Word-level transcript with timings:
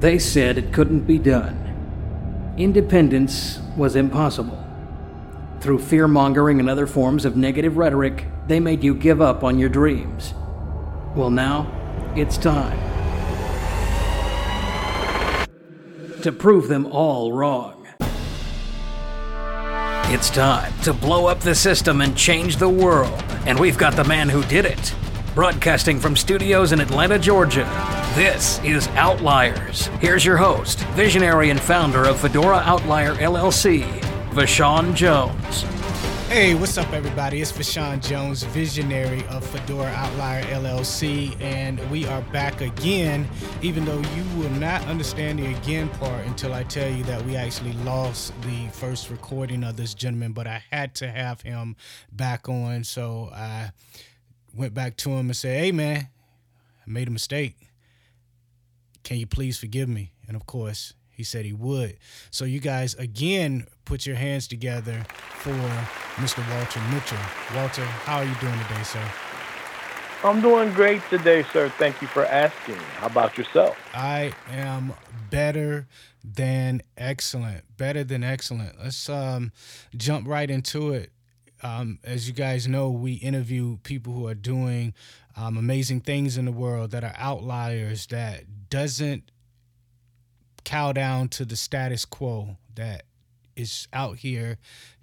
They 0.00 0.18
said 0.18 0.56
it 0.56 0.72
couldn't 0.72 1.00
be 1.00 1.18
done. 1.18 2.54
Independence 2.56 3.58
was 3.76 3.96
impossible. 3.96 4.64
Through 5.60 5.80
fear 5.80 6.08
mongering 6.08 6.58
and 6.58 6.70
other 6.70 6.86
forms 6.86 7.26
of 7.26 7.36
negative 7.36 7.76
rhetoric, 7.76 8.26
they 8.46 8.60
made 8.60 8.82
you 8.82 8.94
give 8.94 9.20
up 9.20 9.44
on 9.44 9.58
your 9.58 9.68
dreams. 9.68 10.32
Well, 11.14 11.28
now, 11.28 11.70
it's 12.16 12.38
time 12.38 12.78
to 16.22 16.32
prove 16.32 16.68
them 16.68 16.86
all 16.86 17.32
wrong. 17.34 17.86
It's 20.12 20.30
time 20.30 20.72
to 20.82 20.94
blow 20.94 21.26
up 21.26 21.40
the 21.40 21.54
system 21.54 22.00
and 22.00 22.16
change 22.16 22.56
the 22.56 22.68
world. 22.68 23.22
And 23.46 23.58
we've 23.58 23.78
got 23.78 23.96
the 23.96 24.04
man 24.04 24.30
who 24.30 24.42
did 24.44 24.64
it. 24.64 24.94
Broadcasting 25.34 26.00
from 26.00 26.16
studios 26.16 26.72
in 26.72 26.80
Atlanta, 26.80 27.18
Georgia, 27.18 27.64
this 28.14 28.60
is 28.64 28.88
Outliers. 28.88 29.86
Here's 30.00 30.24
your 30.24 30.36
host, 30.36 30.80
visionary 30.94 31.50
and 31.50 31.60
founder 31.60 32.04
of 32.04 32.18
Fedora 32.18 32.58
Outlier 32.58 33.14
LLC, 33.14 33.84
Vashawn 34.30 34.94
Jones. 34.94 35.62
Hey, 36.28 36.54
what's 36.54 36.76
up, 36.76 36.92
everybody? 36.92 37.40
It's 37.40 37.52
Vashawn 37.52 38.02
Jones, 38.02 38.42
visionary 38.42 39.24
of 39.28 39.46
Fedora 39.46 39.86
Outlier 39.86 40.42
LLC, 40.44 41.40
and 41.40 41.78
we 41.88 42.04
are 42.06 42.20
back 42.32 42.60
again. 42.60 43.28
Even 43.62 43.84
though 43.84 43.98
you 43.98 44.24
will 44.36 44.50
not 44.50 44.84
understand 44.86 45.38
the 45.38 45.54
again 45.54 45.88
part 45.90 46.26
until 46.26 46.52
I 46.52 46.64
tell 46.64 46.90
you 46.90 47.04
that 47.04 47.24
we 47.24 47.36
actually 47.36 47.74
lost 47.84 48.32
the 48.42 48.66
first 48.72 49.08
recording 49.10 49.62
of 49.62 49.76
this 49.76 49.94
gentleman, 49.94 50.32
but 50.32 50.48
I 50.48 50.62
had 50.70 50.96
to 50.96 51.08
have 51.08 51.42
him 51.42 51.76
back 52.10 52.48
on, 52.48 52.82
so 52.82 53.30
I 53.32 53.70
went 54.52 54.74
back 54.74 54.96
to 54.98 55.10
him 55.10 55.26
and 55.26 55.36
said, 55.36 55.60
Hey, 55.60 55.72
man, 55.72 56.08
I 56.86 56.90
made 56.90 57.06
a 57.06 57.12
mistake. 57.12 57.69
Can 59.04 59.18
you 59.18 59.26
please 59.26 59.58
forgive 59.58 59.88
me? 59.88 60.12
And 60.26 60.36
of 60.36 60.46
course, 60.46 60.94
he 61.10 61.24
said 61.24 61.44
he 61.44 61.52
would. 61.52 61.98
So, 62.30 62.44
you 62.44 62.60
guys, 62.60 62.94
again, 62.94 63.66
put 63.84 64.06
your 64.06 64.16
hands 64.16 64.48
together 64.48 65.04
for 65.34 65.52
Mr. 66.16 66.38
Walter 66.54 66.80
Mitchell. 66.90 67.18
Walter, 67.54 67.84
how 67.84 68.18
are 68.18 68.24
you 68.24 68.34
doing 68.40 68.58
today, 68.68 68.82
sir? 68.82 69.10
I'm 70.22 70.40
doing 70.40 70.72
great 70.74 71.02
today, 71.08 71.44
sir. 71.52 71.70
Thank 71.78 72.00
you 72.02 72.08
for 72.08 72.26
asking. 72.26 72.76
How 72.76 73.06
about 73.06 73.38
yourself? 73.38 73.76
I 73.94 74.32
am 74.50 74.92
better 75.30 75.86
than 76.22 76.82
excellent. 76.96 77.64
Better 77.76 78.04
than 78.04 78.22
excellent. 78.22 78.78
Let's 78.82 79.08
um, 79.08 79.52
jump 79.96 80.28
right 80.28 80.50
into 80.50 80.92
it. 80.92 81.10
Um, 81.62 81.98
as 82.04 82.26
you 82.26 82.34
guys 82.34 82.66
know, 82.66 82.90
we 82.90 83.14
interview 83.14 83.78
people 83.82 84.12
who 84.12 84.26
are 84.26 84.34
doing 84.34 84.94
um, 85.36 85.56
amazing 85.56 86.00
things 86.00 86.36
in 86.36 86.44
the 86.44 86.52
world 86.52 86.90
that 86.92 87.04
are 87.04 87.14
outliers 87.16 88.06
that 88.08 88.44
doesn't 88.70 89.30
cow 90.64 90.92
down 90.92 91.28
to 91.28 91.44
the 91.44 91.56
status 91.56 92.04
quo 92.04 92.56
that 92.74 93.04
is 93.56 93.88
out 93.92 94.18
here 94.18 94.58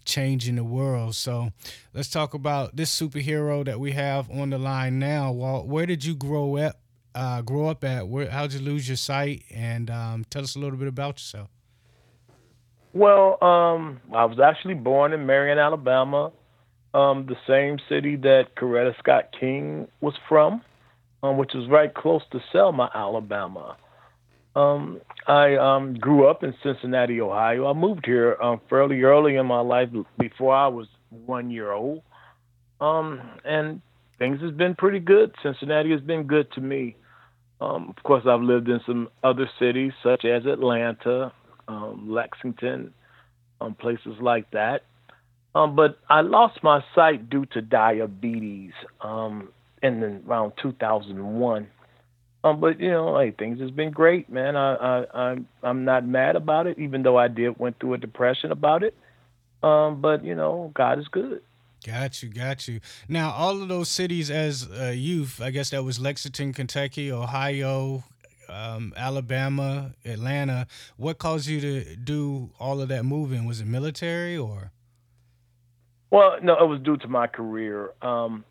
changing 0.05 0.55
the 0.55 0.63
world. 0.63 1.15
So 1.15 1.51
let's 1.93 2.09
talk 2.09 2.33
about 2.33 2.75
this 2.75 2.97
superhero 2.97 3.65
that 3.65 3.79
we 3.79 3.91
have 3.91 4.29
on 4.31 4.49
the 4.49 4.57
line 4.57 4.99
now. 4.99 5.31
Walt, 5.31 5.67
where 5.67 5.85
did 5.85 6.05
you 6.05 6.15
grow 6.15 6.57
up? 6.57 6.79
Uh, 7.13 7.41
grow 7.41 7.67
up 7.67 7.83
at? 7.83 8.07
Where? 8.07 8.29
How'd 8.29 8.53
you 8.53 8.59
lose 8.59 8.87
your 8.87 8.97
sight? 8.97 9.43
And 9.51 9.89
um, 9.89 10.25
tell 10.29 10.43
us 10.43 10.55
a 10.55 10.59
little 10.59 10.77
bit 10.77 10.87
about 10.87 11.15
yourself. 11.15 11.49
Well, 12.93 13.43
um, 13.43 13.99
I 14.13 14.25
was 14.25 14.39
actually 14.39 14.75
born 14.75 15.13
in 15.13 15.25
Marion, 15.25 15.59
Alabama, 15.59 16.31
um, 16.97 17.27
the 17.27 17.35
same 17.47 17.77
city 17.87 18.15
that 18.15 18.55
Coretta 18.57 18.97
Scott 18.97 19.25
King 19.39 19.87
was 20.01 20.15
from, 20.27 20.63
um, 21.21 21.37
which 21.37 21.53
is 21.53 21.69
right 21.69 21.93
close 21.93 22.23
to 22.31 22.39
Selma, 22.51 22.89
Alabama. 22.95 23.77
Um, 24.55 24.99
I 25.27 25.55
um, 25.57 25.93
grew 25.93 26.27
up 26.27 26.43
in 26.43 26.55
Cincinnati, 26.63 27.21
Ohio. 27.21 27.69
I 27.69 27.73
moved 27.73 28.05
here 28.05 28.35
um, 28.41 28.59
fairly 28.67 28.99
early 29.03 29.35
in 29.35 29.45
my 29.45 29.59
life, 29.59 29.89
before 30.17 30.55
I 30.55 30.67
was 30.67 30.87
one 31.27 31.51
year 31.51 31.71
old. 31.71 32.01
Um, 32.81 33.21
and 33.45 33.79
things 34.17 34.41
has 34.41 34.51
been 34.51 34.73
pretty 34.73 34.99
good. 34.99 35.35
Cincinnati 35.43 35.91
has 35.91 36.01
been 36.01 36.23
good 36.23 36.51
to 36.53 36.61
me. 36.61 36.95
Of 37.59 37.95
course, 38.03 38.23
I've 38.27 38.41
lived 38.41 38.69
in 38.69 38.79
some 38.87 39.09
other 39.23 39.47
cities 39.59 39.91
such 40.01 40.25
as 40.25 40.45
Atlanta, 40.47 41.31
Lexington, 41.67 42.93
places 43.79 44.15
like 44.19 44.49
that. 44.51 44.81
Um, 45.57 45.75
but 45.75 45.97
I 46.07 46.21
lost 46.21 46.61
my 46.61 46.83
sight 46.93 47.31
due 47.31 47.47
to 47.47 47.63
diabetes 47.63 48.73
um, 49.01 49.49
in 49.81 50.01
the, 50.01 50.21
around 50.27 50.53
2001. 50.61 51.67
Um, 52.43 52.59
but 52.59 52.79
you 52.79 52.91
know, 52.91 53.17
hey, 53.17 53.31
things 53.31 53.59
has 53.59 53.71
been 53.71 53.89
great, 53.89 54.29
man. 54.29 54.55
I, 54.55 54.75
I, 54.75 55.05
I'm, 55.19 55.47
I'm 55.63 55.83
not 55.83 56.05
mad 56.05 56.35
about 56.35 56.67
it, 56.67 56.77
even 56.77 57.01
though 57.01 57.17
I 57.17 57.27
did 57.27 57.57
went 57.57 57.79
through 57.79 57.95
a 57.95 57.97
depression 57.97 58.51
about 58.51 58.83
it. 58.83 58.95
Um, 59.63 59.99
but 59.99 60.23
you 60.23 60.35
know, 60.35 60.71
God 60.75 60.99
is 60.99 61.07
good. 61.07 61.41
Got 61.83 62.21
you, 62.21 62.29
got 62.29 62.67
you. 62.67 62.79
Now, 63.09 63.31
all 63.31 63.59
of 63.59 63.67
those 63.67 63.89
cities 63.89 64.29
as 64.29 64.69
a 64.71 64.93
youth, 64.93 65.41
I 65.41 65.49
guess 65.49 65.71
that 65.71 65.83
was 65.83 65.99
Lexington, 65.99 66.53
Kentucky, 66.53 67.11
Ohio, 67.11 68.03
um, 68.47 68.93
Alabama, 68.95 69.93
Atlanta. 70.05 70.67
What 70.97 71.17
caused 71.17 71.47
you 71.47 71.59
to 71.61 71.95
do 71.95 72.51
all 72.59 72.79
of 72.79 72.89
that 72.89 73.05
moving? 73.05 73.47
Was 73.47 73.59
it 73.59 73.65
military 73.65 74.37
or? 74.37 74.71
Well, 76.09 76.37
no, 76.41 76.53
it 76.53 76.67
was 76.67 76.79
due 76.81 76.97
to 76.97 77.07
my 77.07 77.27
career. 77.27 77.91
Um, 78.01 78.45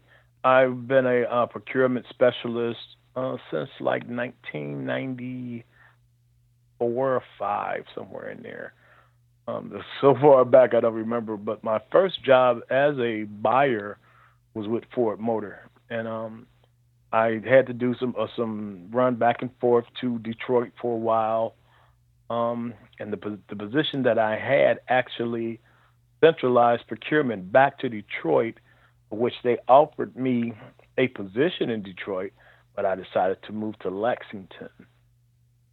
I've 0.44 0.86
been 0.86 1.06
a, 1.06 1.22
a 1.22 1.46
procurement 1.46 2.06
specialist 2.10 2.78
uh, 3.16 3.36
since 3.50 3.70
like 3.80 4.06
1994 4.08 5.64
or 6.78 7.22
five, 7.38 7.84
somewhere 7.94 8.30
in 8.30 8.42
there. 8.42 8.74
Um, 9.48 9.72
so 10.00 10.14
far 10.20 10.44
back, 10.44 10.74
I 10.74 10.80
don't 10.80 10.94
remember. 10.94 11.36
But 11.36 11.64
my 11.64 11.80
first 11.90 12.22
job 12.22 12.60
as 12.70 12.98
a 12.98 13.24
buyer 13.24 13.98
was 14.54 14.68
with 14.68 14.84
Ford 14.94 15.18
Motor, 15.20 15.68
and 15.90 16.06
um, 16.06 16.46
I 17.12 17.40
had 17.48 17.66
to 17.66 17.72
do 17.72 17.94
some 17.98 18.14
uh, 18.18 18.26
some 18.36 18.88
run 18.90 19.14
back 19.16 19.42
and 19.42 19.50
forth 19.60 19.86
to 20.00 20.18
Detroit 20.18 20.72
for 20.80 20.94
a 20.94 20.98
while. 20.98 21.54
Um, 22.28 22.74
and 22.98 23.12
the 23.12 23.38
the 23.48 23.56
position 23.56 24.02
that 24.02 24.18
I 24.18 24.36
had 24.36 24.80
actually 24.88 25.60
centralized 26.20 26.86
procurement 26.86 27.52
back 27.52 27.78
to 27.80 27.88
Detroit, 27.88 28.54
which 29.10 29.34
they 29.44 29.58
offered 29.68 30.16
me 30.16 30.52
a 30.98 31.08
position 31.08 31.70
in 31.70 31.82
Detroit, 31.82 32.32
but 32.74 32.86
I 32.86 32.94
decided 32.94 33.38
to 33.44 33.52
move 33.52 33.78
to 33.80 33.90
Lexington, 33.90 34.70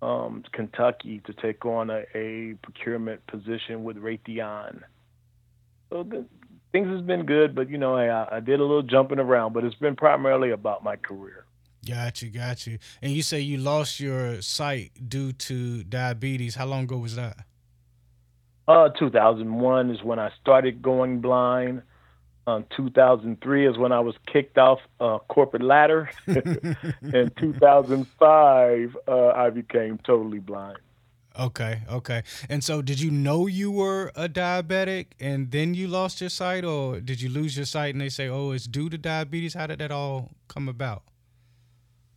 um, 0.02 0.44
Kentucky, 0.52 1.22
to 1.26 1.34
take 1.34 1.66
on 1.66 1.90
a, 1.90 2.04
a 2.16 2.56
procurement 2.62 3.26
position 3.28 3.84
with 3.84 3.98
Raytheon. 3.98 4.82
So 5.90 6.04
the, 6.04 6.26
things 6.72 6.90
has 6.90 7.02
been 7.02 7.26
good, 7.26 7.56
but 7.56 7.70
you 7.70 7.78
know, 7.78 7.96
I, 7.96 8.38
I 8.38 8.40
did 8.40 8.60
a 8.60 8.64
little 8.64 8.84
jumping 8.84 9.20
around, 9.20 9.54
but 9.54 9.64
it's 9.64 9.76
been 9.76 9.96
primarily 9.96 10.52
about 10.52 10.84
my 10.84 10.96
career. 10.98 11.46
Got 11.88 12.22
you, 12.22 12.30
got 12.30 12.66
you. 12.66 12.80
And 13.02 13.12
you 13.12 13.22
say 13.22 13.42
you 13.42 13.58
lost 13.58 14.00
your 14.00 14.42
sight 14.42 14.92
due 15.10 15.34
to 15.34 15.84
diabetes. 15.84 16.56
How 16.56 16.66
long 16.66 16.84
ago 16.84 16.98
was 16.98 17.16
that? 17.16 17.46
Uh, 18.68 18.90
2001 18.90 19.92
is 19.92 20.04
when 20.04 20.20
I 20.20 20.32
started 20.42 20.82
going 20.82 21.20
blind. 21.20 21.82
Um, 22.46 22.66
2003 22.76 23.68
is 23.68 23.78
when 23.78 23.92
I 23.92 24.02
was 24.02 24.16
kicked 24.32 24.58
off 24.58 24.80
uh, 25.00 25.20
corporate 25.30 25.64
ladder. 25.64 26.10
In 26.28 27.32
2005, 27.40 28.98
uh, 29.08 29.28
I 29.30 29.50
became 29.50 29.98
totally 30.06 30.40
blind. 30.40 30.78
Okay, 31.40 31.82
okay. 31.90 32.24
And 32.48 32.64
so, 32.64 32.82
did 32.82 33.00
you 33.00 33.10
know 33.10 33.48
you 33.48 33.72
were 33.72 34.12
a 34.16 34.30
diabetic, 34.30 35.08
and 35.20 35.50
then 35.52 35.74
you 35.74 35.88
lost 35.88 36.22
your 36.22 36.30
sight, 36.30 36.64
or 36.64 37.00
did 37.00 37.22
you 37.22 37.30
lose 37.30 37.58
your 37.58 37.66
sight 37.66 37.96
and 37.96 38.02
they 38.02 38.10
say, 38.10 38.28
"Oh, 38.28 38.52
it's 38.52 38.68
due 38.68 38.88
to 38.90 39.00
diabetes"? 39.00 39.56
How 39.56 39.66
did 39.66 39.80
that 39.80 39.92
all 39.92 40.30
come 40.48 40.70
about? 40.70 41.04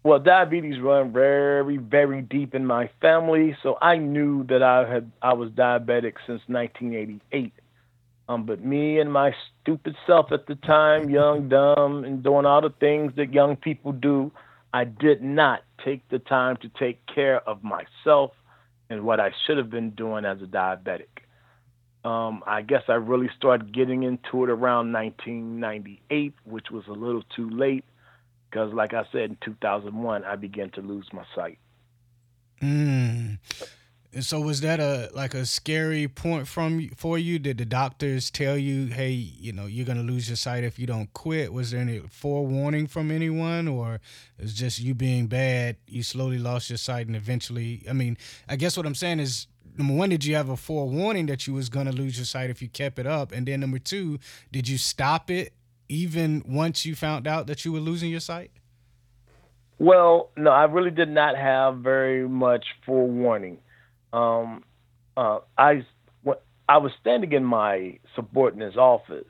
Well, 0.07 0.21
diabetes 0.21 0.81
run 0.81 1.11
very, 1.11 1.79
very 1.79 2.23
deep 2.23 2.55
in 2.55 2.65
my 2.65 2.89
family, 3.03 3.57
so 3.61 3.77
I 3.83 3.97
knew 3.97 4.45
that 4.45 4.63
I 4.63 4.89
had 4.89 5.11
I 5.21 5.33
was 5.33 5.51
diabetic 5.51 6.13
since 6.29 6.41
1988. 6.47 7.53
Um, 8.29 8.47
but 8.47 8.65
me 8.65 9.01
and 9.01 9.13
my 9.13 9.35
stupid 9.61 9.97
self 10.07 10.31
at 10.31 10.47
the 10.47 10.55
time, 10.55 11.11
young, 11.11 11.49
dumb, 11.49 12.05
and 12.05 12.23
doing 12.23 12.47
all 12.47 12.61
the 12.61 12.73
things 12.79 13.15
that 13.17 13.33
young 13.33 13.57
people 13.57 13.91
do, 13.91 14.31
I 14.73 14.85
did 14.85 15.25
not 15.25 15.65
take 15.85 16.09
the 16.09 16.21
time 16.21 16.57
to 16.59 16.69
take 16.79 17.01
care 17.13 17.41
of 17.41 17.65
myself 17.65 18.31
and 18.89 19.03
what 19.03 19.19
I 19.19 19.33
should 19.45 19.59
have 19.59 19.71
been 19.71 19.91
doing 19.91 20.25
as 20.25 20.41
a 20.41 20.47
diabetic. 20.47 21.09
Um, 22.05 22.45
I 22.47 22.63
guess 22.63 22.85
I 22.87 22.95
really 22.95 23.31
started 23.37 23.75
getting 23.75 24.05
into 24.05 24.45
it 24.45 24.51
around 24.51 24.93
1998, 24.93 26.33
which 26.45 26.71
was 26.71 26.85
a 26.87 26.93
little 26.93 27.25
too 27.35 27.51
late 27.51 27.85
because, 28.57 28.73
like 28.73 28.95
I 28.95 29.05
said, 29.13 29.29
in 29.29 29.37
2001, 29.43 30.25
I 30.25 30.35
began 30.37 30.71
to 30.71 30.81
lose 30.81 31.07
my 31.13 31.25
sight. 31.35 31.59
Mm. 32.63 33.37
And 34.15 34.25
so 34.25 34.41
was 34.41 34.63
that 34.63 34.81
a 34.81 35.11
like 35.13 35.35
a 35.35 35.45
scary 35.45 36.09
point 36.09 36.49
from 36.49 36.89
for 36.97 37.19
you? 37.19 37.39
Did 37.39 37.59
the 37.59 37.67
doctors 37.67 38.31
tell 38.31 38.57
you, 38.57 38.87
"Hey, 38.87 39.11
you 39.11 39.53
know, 39.53 39.67
you're 39.67 39.85
to 39.85 40.03
lose 40.03 40.31
your 40.31 40.37
sight 40.37 40.65
if 40.65 40.79
you 40.79 40.87
don't 40.87 41.13
quit"? 41.13 41.53
Was 41.53 41.73
there 41.73 41.83
any 41.83 41.99
forewarning 42.09 42.87
from 42.87 43.11
anyone 43.11 43.69
or 43.69 44.01
it's 44.39 44.55
just 44.55 44.81
you 44.81 44.95
being 44.95 45.27
bad, 45.27 45.77
you 45.87 46.03
slowly 46.03 46.39
lost 46.39 46.71
your 46.71 46.79
sight 46.79 47.09
and 47.09 47.15
eventually, 47.15 47.85
I 47.91 47.93
mean, 47.93 48.17
I 48.49 48.57
guess 48.57 48.75
what 48.75 48.87
I'm 48.87 48.95
saying 48.95 49.21
is 49.21 49.49
number 49.77 49.93
one, 49.93 50.09
did 50.09 50.25
you 50.25 50.35
have 50.35 50.49
a 50.49 50.57
forewarning 50.57 51.27
that 51.27 51.47
you 51.47 51.53
was 51.53 51.69
to 51.69 51.93
lose 51.93 52.17
your 52.17 52.25
sight 52.25 52.49
if 52.49 52.63
you 52.63 52.71
kept 52.71 52.99
it 52.99 53.07
up? 53.07 53.33
And 53.33 53.47
then 53.47 53.61
number 53.61 53.79
two, 53.79 54.19
did 54.51 54.67
you 54.67 54.79
stop 54.79 55.31
it 55.31 55.53
even 55.89 56.43
once 56.47 56.85
you 56.85 56.95
found 56.95 57.27
out 57.27 57.47
that 57.47 57.65
you 57.65 57.73
were 57.73 57.81
losing 57.81 58.11
your 58.11 58.21
sight? 58.21 58.51
Well, 59.79 60.31
no, 60.37 60.51
I 60.51 60.65
really 60.65 60.91
did 60.91 61.11
not 61.11 61.37
have 61.37 61.79
very 61.79 62.27
much 62.27 62.65
forewarning 62.85 63.59
um, 64.13 64.65
uh, 65.17 65.41
I 65.57 65.85
I 66.69 66.79
was 66.79 66.91
standing 67.01 67.33
in 67.33 67.45
my 67.45 67.99
subordinate's 68.17 68.77
office 68.77 69.25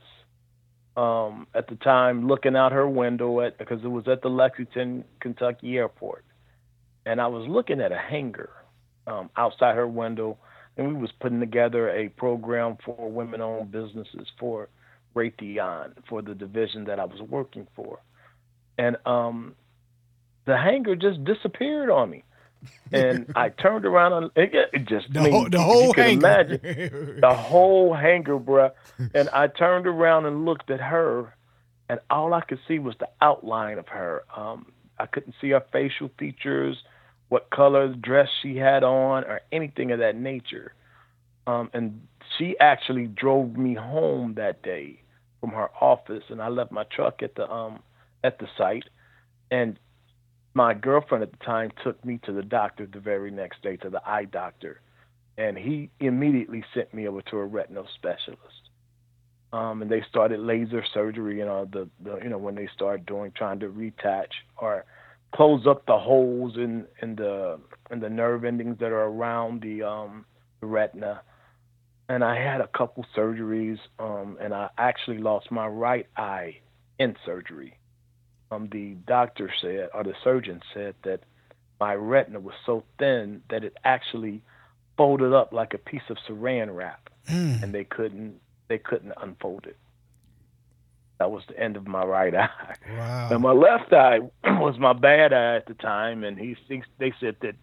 um, 0.96 1.46
at 1.54 1.68
the 1.68 1.76
time, 1.76 2.26
looking 2.26 2.56
out 2.56 2.72
her 2.72 2.88
window 2.88 3.40
at 3.40 3.58
because 3.58 3.84
it 3.84 3.88
was 3.88 4.08
at 4.08 4.22
the 4.22 4.28
Lexington, 4.28 5.04
Kentucky 5.20 5.76
airport, 5.76 6.24
and 7.04 7.20
I 7.20 7.26
was 7.26 7.46
looking 7.48 7.80
at 7.80 7.92
a 7.92 7.98
hangar 7.98 8.50
um, 9.06 9.28
outside 9.36 9.74
her 9.74 9.86
window, 9.86 10.38
and 10.76 10.88
we 10.88 10.94
was 10.94 11.10
putting 11.20 11.40
together 11.40 11.90
a 11.90 12.08
program 12.08 12.78
for 12.84 13.10
women-owned 13.10 13.70
businesses 13.70 14.28
for 14.38 14.68
Raytheon 15.16 15.94
for 16.08 16.22
the 16.22 16.34
division 16.34 16.84
that 16.84 17.00
I 17.00 17.04
was 17.04 17.20
working 17.20 17.66
for, 17.74 17.98
and 18.78 18.96
um, 19.06 19.54
the 20.44 20.56
hangar 20.56 20.94
just 20.94 21.24
disappeared 21.24 21.90
on 21.90 22.10
me 22.10 22.22
and 22.92 23.30
I 23.36 23.50
turned 23.50 23.84
around 23.84 24.12
and 24.12 24.30
it, 24.36 24.70
it 24.72 24.86
just 24.86 25.12
the 25.12 25.20
I 25.20 25.22
mean, 25.24 25.32
whole, 25.32 25.48
the 25.48 25.60
whole 25.60 25.92
hangar. 25.92 26.18
imagine 26.18 26.60
the 27.20 27.34
whole 27.34 27.94
hangar, 27.94 28.38
bruh. 28.38 28.72
And 29.14 29.28
I 29.30 29.48
turned 29.48 29.86
around 29.86 30.26
and 30.26 30.44
looked 30.44 30.70
at 30.70 30.80
her, 30.80 31.34
and 31.88 32.00
all 32.10 32.34
I 32.34 32.40
could 32.42 32.60
see 32.66 32.78
was 32.78 32.94
the 32.98 33.08
outline 33.20 33.78
of 33.78 33.88
her. 33.88 34.24
Um, 34.34 34.72
I 34.98 35.06
couldn't 35.06 35.34
see 35.40 35.50
her 35.50 35.64
facial 35.72 36.10
features, 36.18 36.76
what 37.28 37.50
color 37.50 37.88
dress 37.88 38.28
she 38.42 38.56
had 38.56 38.82
on, 38.82 39.24
or 39.24 39.40
anything 39.52 39.92
of 39.92 39.98
that 39.98 40.16
nature. 40.16 40.72
Um, 41.46 41.70
and 41.72 42.06
she 42.36 42.56
actually 42.58 43.06
drove 43.06 43.56
me 43.56 43.74
home 43.74 44.34
that 44.34 44.62
day 44.62 45.00
from 45.46 45.54
her 45.54 45.70
office, 45.80 46.24
and 46.28 46.42
I 46.42 46.48
left 46.48 46.72
my 46.72 46.84
truck 46.84 47.22
at 47.22 47.36
the 47.36 47.48
um 47.50 47.80
at 48.24 48.38
the 48.38 48.48
site, 48.58 48.84
and 49.50 49.78
my 50.54 50.74
girlfriend 50.74 51.22
at 51.22 51.30
the 51.30 51.44
time 51.44 51.70
took 51.84 52.04
me 52.04 52.18
to 52.24 52.32
the 52.32 52.42
doctor 52.42 52.88
the 52.92 52.98
very 52.98 53.30
next 53.30 53.62
day 53.62 53.76
to 53.76 53.90
the 53.90 54.00
eye 54.04 54.24
doctor, 54.24 54.80
and 55.38 55.56
he 55.56 55.90
immediately 56.00 56.64
sent 56.74 56.92
me 56.92 57.06
over 57.06 57.22
to 57.22 57.36
a 57.36 57.44
retinal 57.44 57.86
specialist. 57.94 58.70
Um, 59.52 59.82
and 59.82 59.90
they 59.90 60.02
started 60.08 60.40
laser 60.40 60.84
surgery, 60.92 61.38
you 61.38 61.44
know, 61.44 61.68
the, 61.72 61.88
the 62.02 62.18
you 62.22 62.28
know 62.28 62.38
when 62.38 62.56
they 62.56 62.68
start 62.74 63.06
doing 63.06 63.32
trying 63.36 63.60
to 63.60 63.68
retach 63.68 64.32
or 64.56 64.84
close 65.32 65.64
up 65.68 65.86
the 65.86 65.98
holes 65.98 66.56
in 66.56 66.86
in 67.02 67.14
the 67.14 67.60
in 67.92 68.00
the 68.00 68.10
nerve 68.10 68.44
endings 68.44 68.78
that 68.80 68.90
are 68.90 69.04
around 69.04 69.62
the 69.62 69.84
um 69.84 70.24
the 70.60 70.66
retina. 70.66 71.20
And 72.08 72.22
I 72.22 72.36
had 72.36 72.60
a 72.60 72.68
couple 72.68 73.04
surgeries, 73.16 73.78
um, 73.98 74.38
and 74.40 74.54
I 74.54 74.70
actually 74.78 75.18
lost 75.18 75.50
my 75.50 75.66
right 75.66 76.06
eye 76.16 76.60
in 76.98 77.16
surgery 77.24 77.78
um, 78.50 78.68
the 78.70 78.94
doctor 79.06 79.50
said, 79.60 79.88
or 79.94 80.04
the 80.04 80.14
surgeon 80.22 80.60
said, 80.72 80.94
that 81.04 81.20
my 81.80 81.94
retina 81.94 82.40
was 82.40 82.54
so 82.64 82.84
thin 82.98 83.42
that 83.50 83.64
it 83.64 83.76
actually 83.84 84.42
folded 84.96 85.32
up 85.32 85.52
like 85.52 85.74
a 85.74 85.78
piece 85.78 86.02
of 86.08 86.16
saran 86.28 86.74
wrap, 86.74 87.10
mm. 87.28 87.62
and 87.62 87.74
they 87.74 87.84
couldn't 87.84 88.40
they 88.68 88.78
couldn't 88.78 89.12
unfold 89.20 89.66
it. 89.66 89.76
That 91.18 91.30
was 91.30 91.42
the 91.48 91.58
end 91.58 91.76
of 91.76 91.86
my 91.86 92.04
right 92.04 92.34
eye. 92.34 92.48
Wow. 92.90 93.28
And 93.30 93.42
my 93.42 93.52
left 93.52 93.92
eye 93.92 94.20
was 94.44 94.78
my 94.78 94.92
bad 94.92 95.32
eye 95.32 95.56
at 95.56 95.66
the 95.66 95.74
time, 95.74 96.24
and 96.24 96.38
he 96.38 96.56
thinks 96.68 96.86
they 96.98 97.12
said 97.20 97.36
that 97.42 97.56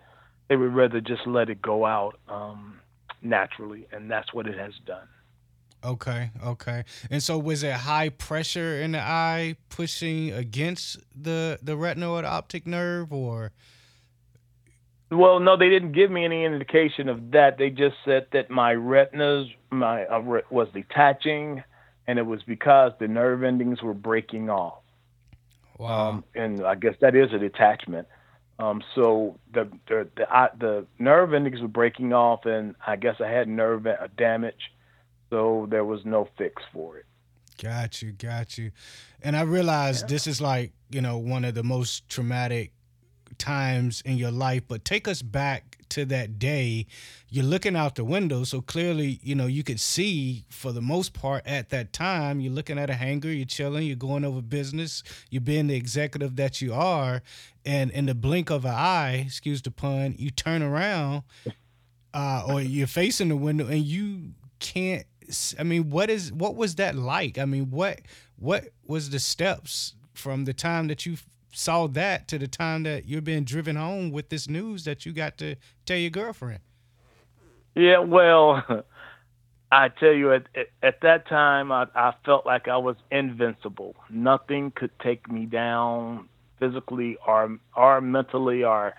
they 0.48 0.56
would 0.56 0.74
rather 0.74 1.01
just 1.01 1.25
let 1.25 1.50
it 1.50 1.62
go 1.62 1.86
out 1.86 2.19
um, 2.28 2.80
naturally, 3.24 3.88
and 3.92 4.10
that's 4.10 4.34
what 4.34 4.48
it 4.48 4.58
has 4.58 4.74
done. 4.86 5.08
Okay, 5.84 6.31
okay. 6.46 6.86
And 7.10 7.22
so 7.22 7.38
was 7.38 7.64
it 7.64 7.74
high 7.74 8.10
pressure 8.10 8.81
in 8.81 8.94
the 8.94 9.02
eye 9.02 9.58
pushing 9.70 10.31
against 10.31 10.98
the 11.14 11.60
the 11.62 11.75
retinal 11.75 12.14
or 12.14 12.22
the 12.22 12.30
optic 12.30 12.66
nerve 12.66 13.12
or 13.12 13.52
well, 15.14 15.40
no, 15.40 15.58
they 15.58 15.70
didn't 15.70 15.92
give 15.92 16.10
me 16.10 16.25
any 16.25 16.44
indication 16.44 17.08
of 17.08 17.31
that. 17.31 17.58
They 17.58 17.70
just 17.70 17.96
said 18.04 18.28
that 18.34 18.50
my 18.50 18.72
retinas 18.72 19.48
my 19.72 20.06
uh, 20.06 20.22
was 20.50 20.68
detaching, 20.74 21.64
and 22.08 22.18
it 22.18 22.25
was 22.25 22.42
because 22.44 22.94
the 23.00 23.08
nerve 23.08 23.44
endings 23.44 23.81
were 23.81 23.94
breaking 23.94 24.50
off. 24.50 24.81
Wow. 25.78 26.10
Um, 26.10 26.24
and 26.36 26.66
I 26.66 26.75
guess 26.75 26.96
that 27.02 27.16
is 27.16 27.31
a 27.34 27.38
detachment. 27.38 28.08
Um, 28.60 28.84
so 28.96 29.40
the 29.54 29.70
the 29.88 30.08
the, 30.16 30.32
I, 30.32 30.50
the 30.58 30.86
nerve 31.00 31.34
endings 31.34 31.62
were 31.62 31.68
breaking 31.68 32.14
off, 32.14 32.46
and 32.46 32.76
I 32.86 32.96
guess 32.96 33.16
I 33.20 33.28
had 33.28 33.48
nerve 33.48 33.88
damage 34.18 34.72
so 35.34 35.68
there 35.72 35.84
was 35.84 36.06
no 36.06 36.28
fix 36.38 36.62
for 36.72 36.98
it. 36.98 37.06
Got 37.60 38.04
you, 38.04 38.12
got 38.12 38.56
you. 38.56 38.70
And 39.24 39.36
I 39.36 39.42
realize 39.42 40.02
yeah. 40.02 40.08
this 40.08 40.28
is 40.28 40.40
like, 40.40 40.74
you 40.92 41.02
know, 41.02 41.18
one 41.18 41.44
of 41.44 41.56
the 41.56 41.64
most 41.64 42.08
traumatic 42.08 42.72
times 43.40 44.04
in 44.06 44.18
your 44.18 44.30
life, 44.30 44.62
but 44.68 44.86
take 44.86 45.08
us 45.08 45.24
back 45.24 45.80
to 45.94 46.06
that 46.06 46.38
day. 46.40 46.86
You're 47.30 47.45
looking 47.45 47.75
out 47.75 47.95
the 47.95 48.04
window, 48.04 48.44
so 48.44 48.62
clearly, 48.62 49.19
you 49.24 49.36
know, 49.36 49.48
you 49.48 49.63
could 49.63 49.80
see 49.80 50.45
for 50.50 50.72
the 50.72 50.81
most 50.81 51.13
part 51.13 51.45
at 51.48 51.69
that 51.69 51.94
time, 51.94 52.40
you're 52.40 52.54
looking 52.54 52.78
at 52.78 52.90
a 52.90 52.94
hangar, 52.94 53.31
you're 53.31 53.45
chilling, 53.45 53.88
you're 53.88 53.95
going 53.95 54.24
over 54.24 54.42
business, 54.42 55.04
you're 55.30 55.42
being 55.42 55.68
the 55.68 55.75
executive 55.75 56.36
that 56.36 56.62
you 56.62 56.74
are, 56.74 57.22
and 57.66 57.90
in 57.92 58.06
the 58.06 58.16
blink 58.16 58.50
of 58.50 58.66
an 58.66 58.74
eye, 58.74 59.24
excuse 59.25 59.62
the 59.62 59.72
pun, 59.72 60.16
you 60.18 60.30
turn 60.30 60.62
around 60.62 61.24
uh, 62.13 62.44
or 62.48 62.62
you're 62.62 62.88
facing 62.88 63.30
the 63.30 63.36
window 63.36 63.68
and 63.68 63.84
you 63.84 64.34
can't 64.60 65.06
I 65.57 65.63
mean, 65.63 65.89
what 65.89 66.10
is 66.10 66.31
what 66.31 66.56
was 66.56 66.75
that 66.75 66.96
like? 66.96 67.38
I 67.38 67.46
mean, 67.46 67.69
what 67.69 68.01
what 68.36 68.69
was 68.86 69.10
the 69.10 69.19
steps 69.19 69.96
from 70.13 70.46
the 70.46 70.54
time 70.54 70.88
that 70.88 71.06
you 71.06 71.18
saw 71.54 71.88
that 71.88 72.28
to 72.30 72.38
the 72.38 72.48
time 72.48 72.84
that 72.84 73.08
you're 73.08 73.22
being 73.22 73.44
driven 73.44 73.76
home 73.76 74.12
with 74.12 74.30
this 74.30 74.50
news 74.50 74.84
that 74.86 75.06
you 75.06 75.14
got 75.14 75.38
to 75.38 75.56
tell 75.86 75.98
your 75.98 76.10
girlfriend? 76.10 76.60
Yeah, 77.76 78.00
well, 78.00 78.64
I 79.72 79.90
tell 79.90 80.14
you, 80.14 80.34
at 80.34 80.48
at, 80.56 80.68
at 80.82 81.02
that 81.02 81.28
time, 81.28 81.72
I, 81.72 81.88
I 81.96 82.14
felt 82.26 82.46
like 82.46 82.68
I 82.68 82.78
was 82.78 82.96
invincible. 83.12 83.96
Nothing 84.10 84.72
could 84.76 84.92
take 85.00 85.32
me 85.32 85.46
down 85.46 86.30
physically 86.60 87.18
or 87.26 87.58
or 87.76 88.02
mentally 88.02 88.64
or 88.64 88.94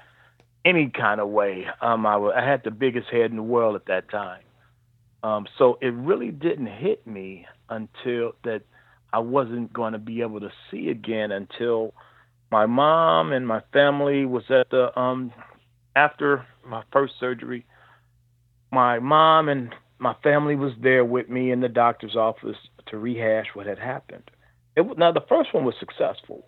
any 0.65 0.91
kind 0.91 1.21
of 1.21 1.29
way. 1.29 1.67
Um, 1.81 2.07
I, 2.07 2.17
I 2.17 2.45
had 2.45 2.63
the 2.65 2.71
biggest 2.71 3.09
head 3.09 3.31
in 3.31 3.37
the 3.37 3.43
world 3.43 3.77
at 3.77 3.87
that 3.87 4.11
time. 4.11 4.43
Um, 5.23 5.47
so 5.59 5.79
it 5.81 5.95
really 5.95 6.31
didn't 6.31 6.67
hit 6.67 7.07
me 7.07 7.47
until 7.69 8.35
that 8.45 8.63
I 9.13 9.21
wasn't 9.21 9.73
going 9.73 9.93
to 9.93 9.99
be 9.99 10.23
able 10.23 10.41
to 10.41 10.51
see 10.71 10.89
again 10.89 11.31
until 11.33 11.95
my 12.55 12.67
mom 12.67 13.33
and 13.33 13.49
my 13.49 13.61
family 13.73 14.25
was 14.25 14.45
at 14.49 14.71
the 14.71 14.97
um 14.97 15.33
after 15.97 16.47
my 16.65 16.85
first 16.93 17.15
surgery. 17.19 17.67
My 18.71 19.01
mom 19.01 19.49
and 19.49 19.75
my 19.99 20.15
family 20.23 20.55
was 20.55 20.73
there 20.81 21.05
with 21.05 21.29
me 21.29 21.51
in 21.51 21.61
the 21.61 21.69
doctor's 21.69 22.15
office 22.15 22.57
to 22.87 22.97
rehash 22.97 23.47
what 23.55 23.67
had 23.67 23.81
happened. 23.81 24.31
It, 24.77 24.87
now 24.97 25.11
the 25.11 25.27
first 25.29 25.53
one 25.53 25.65
was 25.65 25.75
successful, 25.81 26.47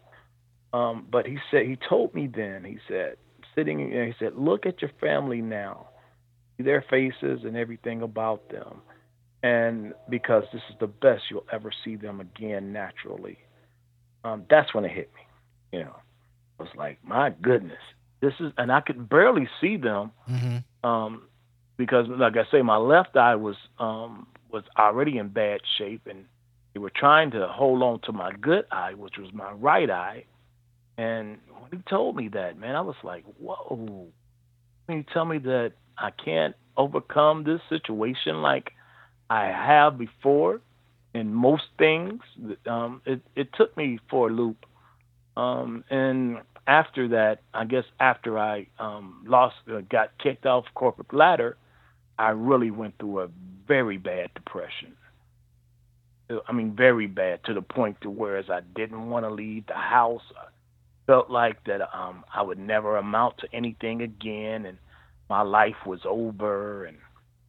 um, 0.73 1.09
but 1.11 1.27
he 1.27 1.39
said 1.51 1.67
he 1.67 1.77
told 1.89 2.15
me 2.15 2.29
then 2.29 2.63
he 2.63 2.79
said 2.87 3.17
sitting 3.57 3.79
he 3.91 4.13
said 4.21 4.37
look 4.37 4.65
at 4.65 4.81
your 4.83 4.93
family 5.01 5.41
now 5.43 5.89
their 6.57 6.85
faces 6.89 7.41
and 7.43 7.57
everything 7.57 8.03
about 8.03 8.49
them. 8.49 8.81
And 9.43 9.93
because 10.09 10.45
this 10.53 10.63
is 10.71 10.77
the 10.79 10.87
best 10.87 11.25
you'll 11.31 11.51
ever 11.53 11.73
see 11.85 11.97
them 11.97 12.21
again 12.21 12.73
naturally. 12.73 13.39
Um, 14.23 14.45
that's 14.49 14.73
when 14.73 14.85
it 14.85 14.93
hit 14.93 15.11
me. 15.17 15.26
You 15.77 15.85
know, 15.85 15.97
I 16.59 16.63
was 16.63 16.73
like, 16.75 16.99
my 17.05 17.31
goodness, 17.31 17.83
this 18.21 18.33
is, 18.41 18.51
and 18.57 18.73
I 18.73 18.81
could 18.81 19.09
barely 19.09 19.47
see 19.61 19.77
them 19.77 20.11
mm-hmm. 20.29 20.89
um, 20.89 21.23
because, 21.77 22.07
like 22.09 22.37
I 22.37 22.51
say, 22.51 22.63
my 22.63 22.79
left 22.79 23.15
eye 23.17 23.35
was 23.35 23.57
um, 23.79 24.27
was 24.51 24.65
already 24.79 25.19
in 25.19 25.29
bad 25.29 25.61
shape, 25.77 26.07
and 26.07 26.25
they 26.73 26.81
were 26.81 26.93
trying 26.95 27.31
to 27.33 27.47
hold 27.47 27.83
on 27.83 28.01
to 28.05 28.13
my 28.13 28.33
good 28.33 28.65
eye, 28.73 28.95
which 28.95 29.19
was 29.19 29.33
my 29.35 29.53
right 29.53 29.91
eye. 29.91 30.25
And 30.97 31.39
when 31.61 31.73
he 31.73 31.79
told 31.91 32.17
me 32.17 32.29
that, 32.29 32.59
man, 32.59 32.75
I 32.75 32.81
was 32.81 32.97
like, 33.03 33.25
whoa. 33.39 34.09
When 34.87 34.99
he 34.99 35.05
tell 35.13 35.27
me 35.27 35.39
that 35.39 35.73
I 35.99 36.11
can't 36.11 36.55
overcome 36.77 37.45
this 37.45 37.61
situation 37.69 38.41
like 38.41 38.73
I 39.29 39.47
have 39.47 39.99
before 39.99 40.63
in 41.15 41.35
most 41.35 41.65
things. 41.79 42.21
Um, 42.67 43.03
it, 43.05 43.21
it 43.35 43.49
took 43.55 43.77
me 43.77 43.99
for 44.09 44.29
a 44.29 44.33
loop. 44.33 44.65
Um, 45.37 45.85
and 45.91 46.39
after 46.67 47.09
that, 47.09 47.41
I 47.55 47.65
guess 47.65 47.85
after 48.01 48.39
I 48.39 48.67
um, 48.79 49.25
lost, 49.27 49.57
uh, 49.71 49.81
got 49.91 50.19
kicked 50.19 50.47
off 50.47 50.65
corporate 50.75 51.13
ladder, 51.13 51.57
I 52.19 52.31
really 52.31 52.71
went 52.71 52.99
through 52.99 53.21
a 53.21 53.29
very 53.67 53.99
bad 53.99 54.31
depression. 54.35 54.97
I 56.49 56.53
mean, 56.53 56.75
very 56.75 57.07
bad 57.07 57.45
to 57.45 57.55
the 57.55 57.63
point 57.63 58.01
to 58.01 58.11
whereas 58.11 58.47
I 58.51 58.61
didn't 58.75 59.11
want 59.11 59.25
to 59.25 59.31
leave 59.31 59.67
the 59.67 59.75
house. 59.75 60.23
I 60.37 60.47
felt 61.07 61.31
like 61.31 61.63
that 61.65 61.83
um, 61.97 62.25
I 62.35 62.43
would 62.43 62.59
never 62.59 62.97
amount 62.97 63.39
to 63.39 63.49
anything 63.53 64.03
again, 64.03 64.67
and 64.67 64.79
my 65.31 65.43
life 65.43 65.87
was 65.87 66.01
over. 66.05 66.85
And 66.87 66.97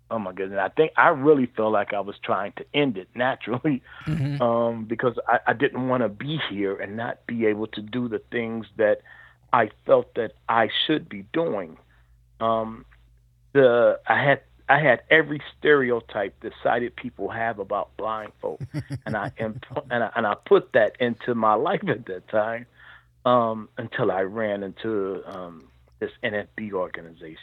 oh 0.09 0.19
my 0.19 0.33
goodness, 0.33 0.59
I 0.61 0.69
think 0.69 0.93
I 0.97 1.09
really 1.09 1.47
felt 1.47 1.71
like 1.71 1.93
I 1.93 1.99
was 1.99 2.15
trying 2.23 2.53
to 2.53 2.65
end 2.73 2.97
it 2.97 3.09
naturally, 3.15 3.81
mm-hmm. 4.05 4.41
um, 4.41 4.85
because 4.85 5.17
I, 5.27 5.39
I 5.47 5.53
didn't 5.53 5.87
want 5.87 6.03
to 6.03 6.09
be 6.09 6.39
here 6.49 6.75
and 6.75 6.95
not 6.95 7.25
be 7.27 7.45
able 7.45 7.67
to 7.67 7.81
do 7.81 8.07
the 8.07 8.19
things 8.31 8.65
that 8.77 9.01
I 9.53 9.69
felt 9.85 10.15
that 10.15 10.33
I 10.47 10.69
should 10.85 11.09
be 11.09 11.25
doing. 11.33 11.77
Um, 12.39 12.85
the 13.53 13.99
I 14.07 14.21
had 14.23 14.41
I 14.69 14.79
had 14.79 15.01
every 15.09 15.41
stereotype 15.57 16.39
that 16.41 16.53
sighted 16.61 16.95
people 16.95 17.29
have 17.29 17.59
about 17.59 17.95
blind 17.97 18.33
folk, 18.41 18.61
and 19.05 19.15
I 19.15 19.31
and 19.37 19.63
I, 19.89 20.09
and 20.15 20.27
I 20.27 20.35
put 20.45 20.73
that 20.73 20.97
into 20.99 21.35
my 21.35 21.53
life 21.69 21.87
at 21.87 22.05
that 22.05 22.27
time 22.29 22.65
um, 23.25 23.69
until 23.77 24.11
I 24.11 24.21
ran 24.21 24.63
into 24.63 25.21
um, 25.25 25.69
this 25.99 26.11
NFB 26.23 26.73
organization, 26.73 27.37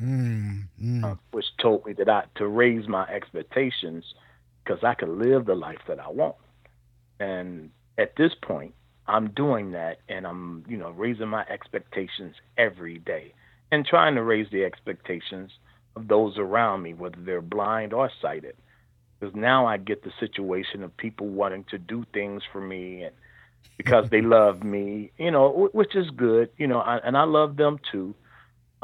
mm, 0.00 0.68
mm. 0.82 1.04
Uh, 1.04 1.16
which 1.30 1.46
told 1.60 1.84
me 1.86 1.92
that 1.94 2.08
I 2.08 2.24
to 2.36 2.46
raise 2.46 2.88
my 2.88 3.06
expectations 3.08 4.04
because 4.64 4.82
I 4.84 4.94
could 4.94 5.08
live 5.08 5.46
the 5.46 5.54
life 5.54 5.80
that 5.88 6.00
I 6.00 6.08
want, 6.08 6.36
and 7.20 7.70
at 7.98 8.16
this 8.16 8.32
point, 8.42 8.74
I'm 9.06 9.30
doing 9.30 9.72
that, 9.72 9.98
and 10.08 10.26
I'm 10.26 10.64
you 10.68 10.76
know 10.76 10.90
raising 10.90 11.28
my 11.28 11.44
expectations 11.48 12.34
every 12.56 12.98
day, 12.98 13.34
and 13.70 13.86
trying 13.86 14.14
to 14.16 14.22
raise 14.22 14.48
the 14.50 14.64
expectations 14.64 15.52
of 15.96 16.08
those 16.08 16.38
around 16.38 16.82
me, 16.82 16.94
whether 16.94 17.18
they're 17.20 17.40
blind 17.42 17.92
or 17.92 18.10
sighted. 18.20 18.56
Because 19.18 19.34
now 19.34 19.66
I 19.66 19.78
get 19.78 20.02
the 20.02 20.12
situation 20.20 20.82
of 20.82 20.96
people 20.96 21.28
wanting 21.28 21.64
to 21.70 21.78
do 21.78 22.04
things 22.12 22.42
for 22.52 22.60
me 22.60 23.02
and 23.04 23.14
because 23.78 24.08
they 24.10 24.20
love 24.22 24.62
me, 24.62 25.12
you 25.18 25.30
know, 25.30 25.68
which 25.72 25.94
is 25.96 26.10
good, 26.10 26.50
you 26.58 26.66
know, 26.66 26.80
I, 26.80 26.98
and 26.98 27.16
I 27.16 27.24
love 27.24 27.56
them 27.56 27.78
too. 27.90 28.14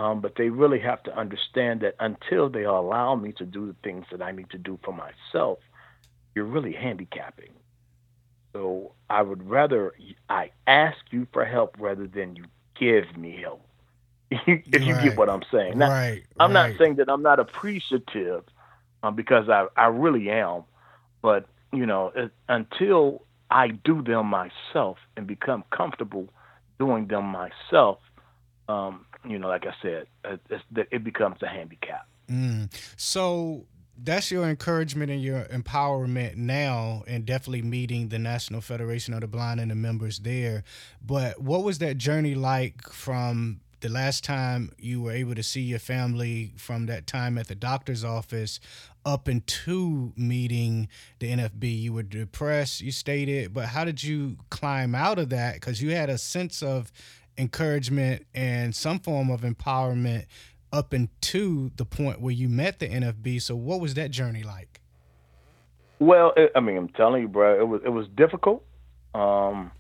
Um, 0.03 0.21
but 0.21 0.35
they 0.37 0.51
really 0.51 0.81
have 0.81 1.01
to 1.05 1.17
understand 1.17 1.83
that 1.83 1.95
until 2.01 2.51
they 2.51 2.65
allow 2.65 3.15
me 3.15 3.33
to 3.35 3.45
do 3.45 3.67
the 3.67 3.77
things 3.85 4.05
that 4.11 4.21
I 4.21 4.33
need 4.33 4.51
to 4.51 4.59
do 4.59 4.77
for 4.85 4.93
myself, 4.93 5.61
you're 6.35 6.45
really 6.45 6.73
handicapping. 6.73 7.53
So 8.53 8.95
I 9.09 9.23
would 9.23 9.49
rather 9.49 9.93
I 10.29 10.51
ask 10.67 10.99
you 11.11 11.29
for 11.33 11.45
help 11.45 11.77
rather 11.79 12.09
than 12.09 12.35
you 12.35 12.47
give 12.79 13.17
me 13.17 13.41
help. 13.41 13.65
if 14.31 14.83
you 14.83 14.95
get 14.97 15.17
what 15.17 15.29
I'm 15.29 15.43
saying. 15.53 15.79
Now, 15.79 15.91
right, 15.91 16.25
I'm 16.41 16.53
right. 16.53 16.71
not 16.71 16.79
saying 16.79 16.97
that 16.97 17.09
I'm 17.09 17.23
not 17.23 17.39
appreciative 17.39 18.43
um, 19.05 19.15
because 19.15 19.49
I, 19.49 19.67
I 19.77 19.87
really 19.87 20.31
am, 20.31 20.65
but 21.23 21.47
you 21.73 21.87
know, 21.87 22.11
it, 22.17 22.33
until 22.49 23.25
I 23.53 23.69
do 23.69 24.03
them 24.03 24.27
myself 24.27 24.99
and 25.17 25.29
become 25.29 25.63
comfortable 25.71 26.29
doing 26.81 27.07
them 27.07 27.27
myself, 27.27 27.99
um, 28.73 29.07
you 29.29 29.39
know, 29.39 29.49
like 29.49 29.67
I 29.67 29.75
said, 29.83 30.07
it, 30.25 30.89
it 30.91 31.05
becomes 31.05 31.43
a 31.43 31.49
handicap. 31.49 32.07
Mm. 32.31 32.73
So 32.97 33.67
that's 34.03 34.31
your 34.31 34.49
encouragement 34.49 35.11
and 35.11 35.23
your 35.23 35.45
empowerment 35.45 36.37
now 36.37 37.05
and 37.07 37.27
definitely 37.27 37.63
meeting 37.63 38.09
the 38.09 38.19
national 38.19 38.61
federation 38.61 39.13
of 39.15 39.21
the 39.21 39.27
blind 39.27 39.61
and 39.61 39.71
the 39.71 39.75
members 39.75 40.21
there 40.21 40.65
but 41.05 41.41
what 41.41 41.63
was 41.63 41.79
that 41.79 41.99
journey 41.99 42.35
like 42.35 42.89
from 42.89 43.61
the 43.81 43.89
last 43.91 44.25
time 44.25 44.73
you 44.79 45.03
were 45.03 45.13
able 45.13 45.35
to 45.35 45.43
see 45.43 45.61
your 45.61 45.79
family 45.79 46.53
from 46.57 46.87
that 46.87 47.07
time 47.07 47.37
at 47.37 47.49
the 47.49 47.55
doctor's 47.55 48.03
office 48.03 48.61
up 49.05 49.29
into 49.29 50.13
meeting 50.17 50.89
the 51.19 51.31
NFB, 51.33 51.81
you 51.81 51.93
were 51.93 52.03
depressed, 52.03 52.81
you 52.81 52.93
stated, 52.93 53.53
but 53.53 53.67
how 53.67 53.85
did 53.85 54.03
you 54.03 54.37
climb 54.51 54.95
out 54.95 55.19
of 55.19 55.31
that? 55.31 55.55
Because 55.55 55.83
you 55.83 55.91
had 55.91 56.09
a 56.09 56.19
sense 56.19 56.63
of 56.63 56.93
encouragement 57.39 58.27
and 58.35 58.75
some 58.75 58.99
form 58.99 59.31
of 59.31 59.43
empowerment 59.43 60.27
up 60.73 60.95
into 60.95 61.71
the 61.77 61.85
point 61.85 62.21
where 62.21 62.33
you 62.33 62.49
met 62.49 62.79
the 62.79 62.89
NFB. 62.89 63.43
So, 63.43 63.55
what 63.55 63.81
was 63.81 63.95
that 63.95 64.11
journey 64.11 64.43
like? 64.43 64.81
Well, 65.99 66.33
it, 66.37 66.51
I 66.57 66.61
mean, 66.61 66.77
I'm 66.77 66.89
telling 66.89 67.23
you, 67.23 67.29
bro, 67.29 67.61
it 67.61 67.69
was 67.69 67.83
it 67.85 67.91
was 67.91 68.07
difficult. 68.17 68.65
Um, 69.15 69.71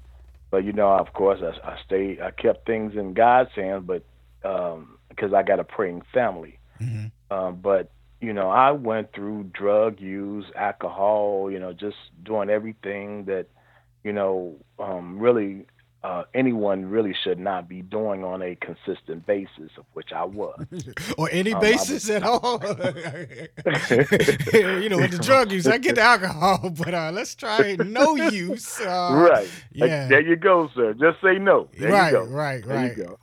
but 0.50 0.64
you 0.64 0.72
know, 0.72 0.90
of 0.90 1.12
course, 1.14 1.40
I, 1.42 1.68
I 1.68 1.78
stayed. 1.84 2.20
I 2.20 2.30
kept 2.30 2.66
things 2.66 2.94
in 2.94 3.14
God's 3.14 3.50
hands, 3.56 3.84
but 3.86 4.04
because 4.40 5.32
um, 5.32 5.34
I 5.34 5.42
got 5.42 5.58
a 5.58 5.64
praying 5.64 6.02
family. 6.12 6.58
Mm-hmm. 6.80 7.36
Um, 7.36 7.56
but 7.56 7.90
you 8.20 8.32
know, 8.32 8.50
I 8.50 8.70
went 8.70 9.12
through 9.14 9.50
drug 9.52 10.00
use, 10.00 10.44
alcohol. 10.54 11.50
You 11.50 11.58
know, 11.58 11.72
just 11.72 11.96
doing 12.22 12.50
everything 12.50 13.24
that 13.24 13.46
you 14.04 14.12
know 14.12 14.56
um, 14.78 15.18
really 15.18 15.66
uh, 16.04 16.24
anyone 16.34 16.86
really 16.86 17.14
should 17.22 17.38
not 17.38 17.68
be 17.68 17.80
doing 17.80 18.24
on 18.24 18.42
a 18.42 18.56
consistent 18.56 19.24
basis, 19.24 19.70
of 19.76 19.84
which 19.92 20.12
I 20.12 20.24
was. 20.24 20.66
or 21.18 21.28
any 21.30 21.54
um, 21.54 21.60
basis 21.60 22.08
was, 22.08 22.10
at 22.10 22.22
all. 22.24 22.60
you 24.52 24.88
know, 24.88 24.96
with 24.96 25.12
the 25.12 25.20
drug 25.22 25.52
use, 25.52 25.66
I 25.66 25.78
get 25.78 25.94
the 25.94 26.00
alcohol, 26.00 26.70
but 26.78 26.92
uh, 26.92 27.12
let's 27.12 27.36
try 27.36 27.76
no 27.76 28.16
use. 28.16 28.80
Uh, 28.80 29.28
right. 29.30 29.48
Yeah. 29.72 30.08
there 30.08 30.20
you 30.20 30.34
go, 30.36 30.68
sir. 30.74 30.92
Just 30.94 31.20
say 31.22 31.38
no. 31.38 31.68
There 31.78 31.92
right, 31.92 32.12
you 32.12 32.18
go. 32.18 32.24
Right, 32.24 32.66
there 32.66 32.76
right. 32.76 32.96
you 32.96 33.04
go. 33.04 33.18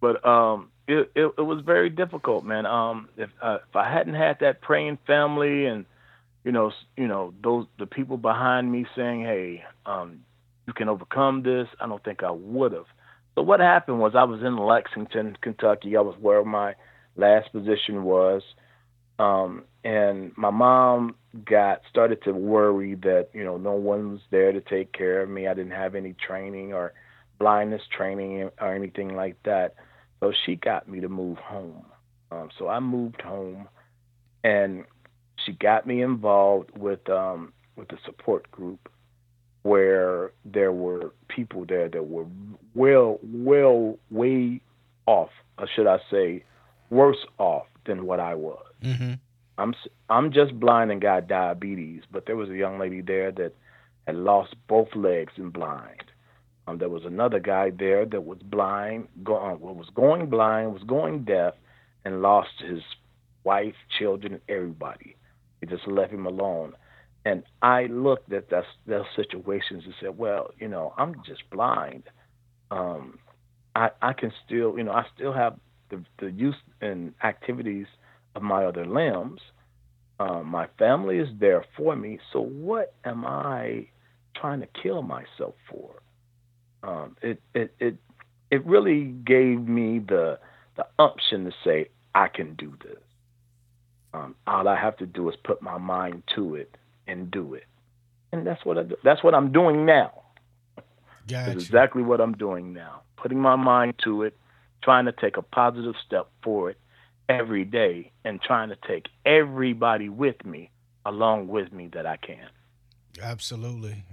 But 0.00 0.26
um, 0.26 0.70
it, 0.86 1.10
it, 1.14 1.32
it 1.36 1.42
was 1.42 1.62
very 1.62 1.90
difficult, 1.90 2.44
man. 2.44 2.64
Um, 2.64 3.10
if 3.18 3.28
uh, 3.42 3.58
if 3.68 3.76
I 3.76 3.92
hadn't 3.92 4.14
had 4.14 4.38
that 4.40 4.62
praying 4.62 4.98
family 5.06 5.66
and 5.66 5.84
you 6.44 6.52
know, 6.52 6.72
you 6.96 7.06
know 7.06 7.34
those 7.42 7.66
the 7.78 7.86
people 7.86 8.16
behind 8.16 8.72
me 8.72 8.86
saying, 8.96 9.22
"Hey, 9.22 9.64
um, 9.84 10.20
you 10.68 10.74
can 10.74 10.90
overcome 10.90 11.42
this. 11.42 11.66
I 11.80 11.88
don't 11.88 12.04
think 12.04 12.22
I 12.22 12.30
would 12.30 12.72
have. 12.72 12.84
So 13.34 13.42
what 13.42 13.58
happened 13.58 14.00
was 14.00 14.12
I 14.14 14.24
was 14.24 14.42
in 14.42 14.58
Lexington, 14.58 15.34
Kentucky. 15.40 15.96
I 15.96 16.02
was 16.02 16.14
where 16.20 16.44
my 16.44 16.74
last 17.16 17.50
position 17.52 18.04
was. 18.04 18.42
Um, 19.18 19.64
and 19.82 20.30
my 20.36 20.50
mom 20.50 21.16
got 21.46 21.80
started 21.88 22.22
to 22.24 22.32
worry 22.32 22.96
that, 22.96 23.28
you 23.32 23.42
know, 23.42 23.56
no 23.56 23.72
one 23.72 24.12
was 24.12 24.20
there 24.30 24.52
to 24.52 24.60
take 24.60 24.92
care 24.92 25.22
of 25.22 25.30
me. 25.30 25.48
I 25.48 25.54
didn't 25.54 25.72
have 25.72 25.94
any 25.94 26.12
training 26.12 26.74
or 26.74 26.92
blindness 27.38 27.82
training 27.96 28.50
or 28.60 28.74
anything 28.74 29.16
like 29.16 29.42
that. 29.44 29.74
So 30.20 30.34
she 30.44 30.56
got 30.56 30.86
me 30.86 31.00
to 31.00 31.08
move 31.08 31.38
home. 31.38 31.86
Um, 32.30 32.50
so 32.58 32.68
I 32.68 32.78
moved 32.78 33.22
home 33.22 33.68
and 34.44 34.84
she 35.46 35.52
got 35.52 35.86
me 35.86 36.02
involved 36.02 36.76
with 36.76 37.08
um, 37.08 37.54
with 37.74 37.88
the 37.88 37.96
support 38.04 38.50
group 38.50 38.90
where 39.62 40.32
there 40.44 40.72
were 40.72 41.12
people 41.28 41.64
there 41.66 41.88
that 41.88 42.08
were 42.08 42.26
well, 42.74 43.18
well, 43.22 43.98
way 44.10 44.60
off, 45.06 45.30
or 45.58 45.68
should 45.74 45.86
I 45.86 45.98
say, 46.10 46.44
worse 46.90 47.24
off 47.38 47.66
than 47.86 48.06
what 48.06 48.20
I 48.20 48.34
was. 48.34 48.64
Mm-hmm. 48.82 49.14
I'm 49.58 49.74
I'm 50.08 50.32
just 50.32 50.58
blind 50.58 50.92
and 50.92 51.00
got 51.00 51.26
diabetes, 51.26 52.02
but 52.10 52.26
there 52.26 52.36
was 52.36 52.48
a 52.48 52.56
young 52.56 52.78
lady 52.78 53.00
there 53.00 53.32
that 53.32 53.52
had 54.06 54.16
lost 54.16 54.54
both 54.68 54.88
legs 54.94 55.32
and 55.36 55.52
blind. 55.52 56.04
Um, 56.66 56.78
there 56.78 56.88
was 56.88 57.04
another 57.04 57.40
guy 57.40 57.70
there 57.70 58.04
that 58.06 58.24
was 58.24 58.38
blind, 58.38 59.08
go, 59.24 59.36
uh, 59.36 59.54
was 59.54 59.88
going 59.94 60.26
blind, 60.28 60.74
was 60.74 60.82
going 60.82 61.24
deaf, 61.24 61.54
and 62.04 62.22
lost 62.22 62.50
his 62.58 62.82
wife, 63.42 63.74
children, 63.98 64.40
everybody. 64.48 65.16
He 65.60 65.66
just 65.66 65.86
left 65.88 66.12
him 66.12 66.26
alone. 66.26 66.74
And 67.28 67.42
I 67.60 67.84
looked 67.90 68.32
at 68.32 68.48
that, 68.48 68.64
those 68.86 69.04
situations 69.14 69.82
and 69.84 69.92
said, 70.00 70.16
well, 70.16 70.50
you 70.58 70.66
know, 70.66 70.94
I'm 70.96 71.14
just 71.26 71.42
blind. 71.50 72.04
Um, 72.70 73.18
I, 73.76 73.90
I 74.00 74.14
can 74.14 74.32
still, 74.46 74.78
you 74.78 74.82
know, 74.82 74.92
I 74.92 75.04
still 75.14 75.34
have 75.34 75.58
the, 75.90 76.02
the 76.20 76.30
use 76.30 76.54
and 76.80 77.12
activities 77.22 77.86
of 78.34 78.40
my 78.40 78.64
other 78.64 78.86
limbs. 78.86 79.42
Um, 80.18 80.46
my 80.46 80.68
family 80.78 81.18
is 81.18 81.28
there 81.38 81.66
for 81.76 81.94
me. 81.96 82.18
So 82.32 82.40
what 82.40 82.94
am 83.04 83.26
I 83.26 83.88
trying 84.34 84.60
to 84.60 84.68
kill 84.82 85.02
myself 85.02 85.54
for? 85.70 86.00
Um, 86.82 87.14
it, 87.20 87.42
it, 87.54 87.74
it, 87.78 87.96
it 88.50 88.64
really 88.64 89.04
gave 89.26 89.60
me 89.68 89.98
the, 89.98 90.38
the 90.78 90.86
unction 90.98 91.44
to 91.44 91.52
say, 91.62 91.90
I 92.14 92.28
can 92.28 92.54
do 92.54 92.72
this. 92.82 93.02
Um, 94.14 94.34
all 94.46 94.66
I 94.66 94.80
have 94.80 94.96
to 94.96 95.06
do 95.06 95.28
is 95.28 95.36
put 95.44 95.60
my 95.60 95.76
mind 95.76 96.22
to 96.34 96.54
it 96.54 96.74
and 97.08 97.30
do 97.30 97.54
it. 97.54 97.64
And 98.30 98.46
that's 98.46 98.64
what 98.64 98.78
I 98.78 98.82
do. 98.84 98.96
That's 99.02 99.24
what 99.24 99.34
I'm 99.34 99.50
doing 99.50 99.86
now. 99.86 100.12
Gotcha. 101.26 101.50
That's 101.50 101.64
exactly 101.64 102.02
what 102.02 102.20
I'm 102.20 102.34
doing 102.34 102.72
now. 102.72 103.02
Putting 103.16 103.40
my 103.40 103.56
mind 103.56 103.94
to 104.04 104.22
it, 104.22 104.36
trying 104.82 105.06
to 105.06 105.12
take 105.12 105.36
a 105.36 105.42
positive 105.42 105.94
step 106.06 106.28
forward 106.42 106.76
every 107.28 107.64
day, 107.64 108.12
and 108.24 108.40
trying 108.40 108.68
to 108.68 108.76
take 108.86 109.06
everybody 109.26 110.08
with 110.08 110.44
me 110.44 110.70
along 111.04 111.48
with 111.48 111.72
me 111.72 111.88
that 111.94 112.06
I 112.06 112.16
can. 112.16 112.48
Absolutely. 113.20 114.04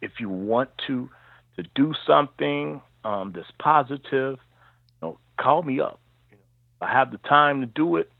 If 0.00 0.12
you 0.20 0.28
want 0.28 0.70
to 0.86 1.10
to 1.56 1.62
do 1.74 1.94
something 2.06 2.82
um, 3.04 3.32
that's 3.34 3.50
positive, 3.58 4.38
you 4.38 4.38
know, 5.02 5.18
call 5.38 5.62
me 5.62 5.80
up. 5.80 6.00
I 6.80 6.92
have 6.92 7.12
the 7.12 7.18
time 7.18 7.60
to 7.60 7.66
do 7.66 7.96
it. 7.96 8.10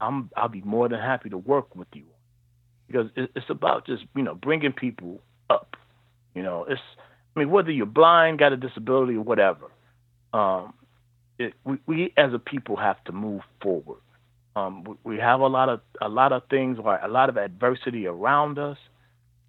I'm 0.00 0.30
I'll 0.36 0.48
be 0.48 0.62
more 0.62 0.88
than 0.88 1.00
happy 1.00 1.30
to 1.30 1.38
work 1.38 1.74
with 1.74 1.88
you 1.92 2.04
because 2.88 3.10
it's 3.16 3.50
about 3.50 3.86
just 3.86 4.04
you 4.16 4.22
know 4.22 4.34
bringing 4.34 4.72
people 4.72 5.20
up. 5.48 5.76
You 6.34 6.42
know, 6.42 6.64
it's 6.68 6.80
I 7.36 7.38
mean 7.38 7.50
whether 7.50 7.70
you're 7.70 7.86
blind, 7.86 8.38
got 8.38 8.52
a 8.52 8.56
disability, 8.56 9.14
or 9.14 9.22
whatever. 9.22 9.66
Um, 10.32 10.74
it, 11.38 11.54
we, 11.64 11.78
we 11.86 12.14
as 12.16 12.34
a 12.34 12.38
people 12.38 12.76
have 12.76 13.02
to 13.04 13.12
move 13.12 13.42
forward. 13.62 14.00
Um, 14.56 14.84
we, 14.84 14.94
we 15.04 15.18
have 15.18 15.40
a 15.40 15.46
lot 15.46 15.68
of 15.68 15.80
a 16.00 16.08
lot 16.08 16.32
of 16.32 16.42
things, 16.50 16.78
or 16.82 16.98
a 16.98 17.08
lot 17.08 17.28
of 17.28 17.36
adversity 17.36 18.06
around 18.06 18.58
us, 18.58 18.78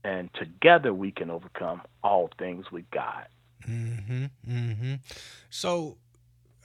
and 0.03 0.29
together 0.33 0.93
we 0.93 1.11
can 1.11 1.29
overcome 1.29 1.81
all 2.03 2.29
things 2.37 2.71
with 2.71 2.89
God. 2.91 3.25
Mm-hmm. 3.67 4.25
Mm-hmm. 4.47 4.93
So 5.49 5.97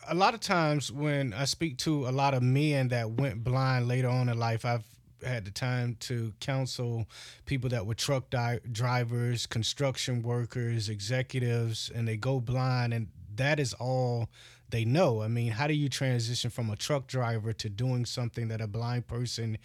a 0.09 0.15
lot 0.15 0.35
of 0.35 0.41
times 0.41 0.93
when 0.93 1.33
I 1.33 1.45
speak 1.45 1.79
to 1.79 2.09
a 2.09 2.11
lot 2.11 2.35
of 2.35 2.43
men 2.43 2.89
that 2.89 3.11
went 3.13 3.43
blind 3.43 3.89
later 3.89 4.09
on 4.09 4.29
in 4.29 4.39
life, 4.39 4.65
I've 4.65 4.85
had 5.25 5.45
the 5.45 5.51
time 5.51 5.97
to 6.01 6.33
counsel 6.41 7.07
people 7.47 7.71
that 7.71 7.87
were 7.87 7.95
truck 7.95 8.31
di- 8.31 8.61
drivers, 8.71 9.47
construction 9.47 10.23
workers, 10.23 10.89
executives, 10.89 11.91
and 11.95 12.07
they 12.07 12.17
go 12.17 12.41
blind, 12.41 12.95
and 12.95 13.09
that 13.37 13.59
is 13.59 13.75
all 13.75 14.29
they 14.71 14.85
know. 14.85 15.23
I 15.23 15.29
mean, 15.29 15.53
how 15.53 15.67
do 15.67 15.75
you 15.75 15.89
transition 15.89 16.51
from 16.51 16.71
a 16.71 16.77
truck 16.77 17.07
driver 17.07 17.53
to 17.53 17.69
doing 17.69 18.05
something 18.05 18.49
that 18.49 18.61
a 18.61 18.67
blind 18.67 19.07
person 19.07 19.59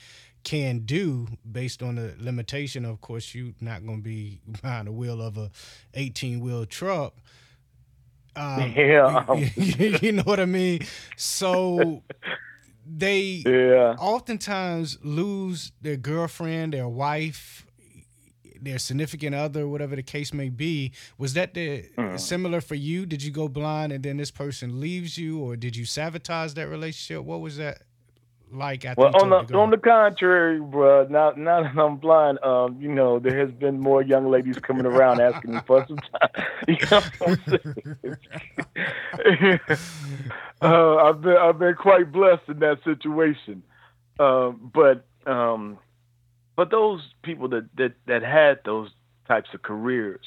can 0.43 0.79
do 0.79 1.27
based 1.49 1.81
on 1.81 1.95
the 1.95 2.13
limitation? 2.19 2.85
Of 2.85 3.01
course, 3.01 3.33
you're 3.33 3.53
not 3.61 3.85
going 3.85 3.99
to 3.99 4.03
be 4.03 4.41
behind 4.49 4.87
the 4.87 4.91
wheel 4.91 5.21
of 5.21 5.37
a 5.37 5.51
18 5.95 6.39
wheel 6.41 6.65
truck. 6.65 7.15
Um, 8.35 8.73
yeah, 8.75 9.33
you 9.55 10.11
know 10.11 10.23
what 10.23 10.39
I 10.39 10.45
mean. 10.45 10.81
So 11.17 12.03
they 12.97 13.43
yeah. 13.45 13.95
oftentimes 13.99 14.97
lose 15.03 15.71
their 15.81 15.97
girlfriend, 15.97 16.73
their 16.73 16.87
wife, 16.87 17.65
their 18.61 18.79
significant 18.79 19.35
other, 19.35 19.67
whatever 19.67 19.95
the 19.95 20.03
case 20.03 20.33
may 20.33 20.49
be. 20.49 20.91
Was 21.17 21.33
that 21.33 21.53
the 21.53 21.85
mm. 21.97 22.19
similar 22.19 22.61
for 22.61 22.75
you? 22.75 23.05
Did 23.05 23.23
you 23.23 23.31
go 23.31 23.47
blind 23.47 23.91
and 23.91 24.03
then 24.03 24.17
this 24.17 24.31
person 24.31 24.79
leaves 24.79 25.17
you, 25.17 25.39
or 25.39 25.55
did 25.55 25.75
you 25.75 25.85
sabotage 25.85 26.53
that 26.53 26.67
relationship? 26.67 27.23
What 27.23 27.41
was 27.41 27.57
that 27.57 27.83
like? 28.51 28.85
well, 28.97 29.11
on 29.21 29.29
the 29.29 29.57
on 29.57 29.69
the 29.69 29.77
contrary, 29.77 30.59
bro. 30.59 31.07
Now 31.09 31.33
now 31.35 31.63
that 31.63 31.77
I'm 31.77 31.97
blind, 31.97 32.39
um, 32.43 32.77
you 32.79 32.89
know, 32.89 33.19
there 33.19 33.37
has 33.39 33.51
been 33.51 33.79
more 33.79 34.01
young 34.01 34.29
ladies 34.29 34.57
coming 34.59 34.85
around 34.85 35.21
asking 35.21 35.53
me 35.53 35.59
for 35.65 35.85
some 35.87 35.97
time. 35.97 36.45
You 36.67 36.77
know 36.91 37.01
what 37.19 37.39
I'm 37.47 37.99
saying? 39.25 39.59
uh, 40.61 40.95
I've 40.97 41.21
been 41.21 41.37
I've 41.37 41.59
been 41.59 41.75
quite 41.75 42.11
blessed 42.11 42.47
in 42.47 42.59
that 42.59 42.79
situation, 42.83 43.63
uh, 44.19 44.49
but 44.49 45.05
um, 45.25 45.79
but 46.55 46.71
those 46.71 47.01
people 47.23 47.47
that, 47.49 47.69
that 47.77 47.93
that 48.07 48.21
had 48.23 48.59
those 48.65 48.89
types 49.27 49.49
of 49.53 49.61
careers, 49.61 50.25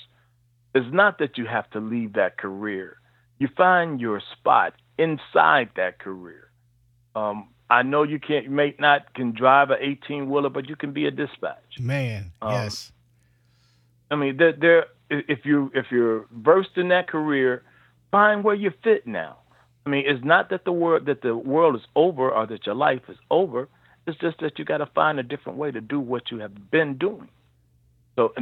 it's 0.75 0.93
not 0.93 1.19
that 1.19 1.39
you 1.39 1.47
have 1.47 1.69
to 1.71 1.81
leave 1.81 2.15
that 2.15 2.39
career. 2.39 2.99
You 3.39 3.49
find 3.57 4.01
your 4.01 4.23
spot 4.33 4.75
inside 4.99 5.71
that 5.77 5.99
career. 5.99 6.51
Um, 7.15 7.49
I 7.73 7.83
know 7.83 8.03
you 8.03 8.21
can't, 8.21 8.45
you 8.45 8.51
may 8.51 8.75
not 8.79 9.15
can 9.15 9.33
drive 9.33 9.71
an 9.71 9.79
18 9.81 10.29
wheeler, 10.29 10.51
but 10.51 10.69
you 10.69 10.77
can 10.77 10.93
be 10.93 11.07
a 11.07 11.11
dispatch. 11.11 11.79
Man, 11.81 12.31
um, 12.43 12.53
yes. 12.53 12.93
I 14.11 14.17
mean, 14.17 14.37
there, 14.37 14.53
there. 14.53 14.87
If 15.09 15.47
you 15.47 15.71
if 15.75 15.87
you're 15.91 16.27
versed 16.31 16.77
in 16.77 16.89
that 16.89 17.09
career, 17.09 17.63
find 18.11 18.45
where 18.45 18.55
you 18.55 18.73
fit 18.85 19.07
now. 19.07 19.39
I 19.87 19.91
mean, 19.91 20.05
it's 20.07 20.23
not 20.23 20.51
that 20.51 20.67
the 20.67 20.73
world 20.73 21.07
that 21.07 21.23
the 21.23 21.35
world 21.35 21.77
is 21.77 21.83
over 21.97 22.31
or 22.31 22.47
that 22.47 22.67
your 22.67 22.75
life 22.75 23.03
is 23.09 23.17
over. 23.31 23.69
It's 24.07 24.19
just 24.19 24.41
that 24.41 24.59
you 24.59 24.67
got 24.67 24.79
to 24.79 24.87
find 24.87 25.19
a 25.19 25.23
different 25.23 25.57
way 25.57 25.71
to 25.71 25.81
do 25.81 25.99
what 25.99 26.31
you 26.31 26.41
have 26.41 26.71
been 26.71 26.99
doing. 26.99 27.29
So 28.17 28.35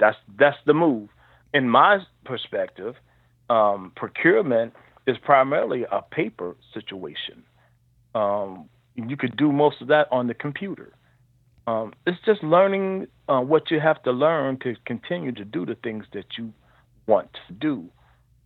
that's 0.00 0.16
that's 0.38 0.58
the 0.66 0.74
move. 0.74 1.08
In 1.54 1.68
my 1.68 1.98
perspective, 2.24 2.96
um, 3.48 3.92
procurement 3.94 4.74
is 5.06 5.16
primarily 5.18 5.84
a 5.90 6.02
paper 6.02 6.56
situation. 6.74 7.44
Um, 8.16 8.70
you 8.94 9.16
could 9.16 9.36
do 9.36 9.52
most 9.52 9.82
of 9.82 9.88
that 9.88 10.08
on 10.10 10.26
the 10.26 10.34
computer. 10.34 10.94
Um, 11.66 11.92
it's 12.06 12.18
just 12.24 12.42
learning 12.42 13.08
uh, 13.28 13.40
what 13.40 13.70
you 13.70 13.78
have 13.78 14.02
to 14.04 14.12
learn 14.12 14.58
to 14.60 14.74
continue 14.86 15.32
to 15.32 15.44
do 15.44 15.66
the 15.66 15.74
things 15.74 16.06
that 16.14 16.38
you 16.38 16.54
want 17.06 17.28
to 17.46 17.52
do. 17.52 17.90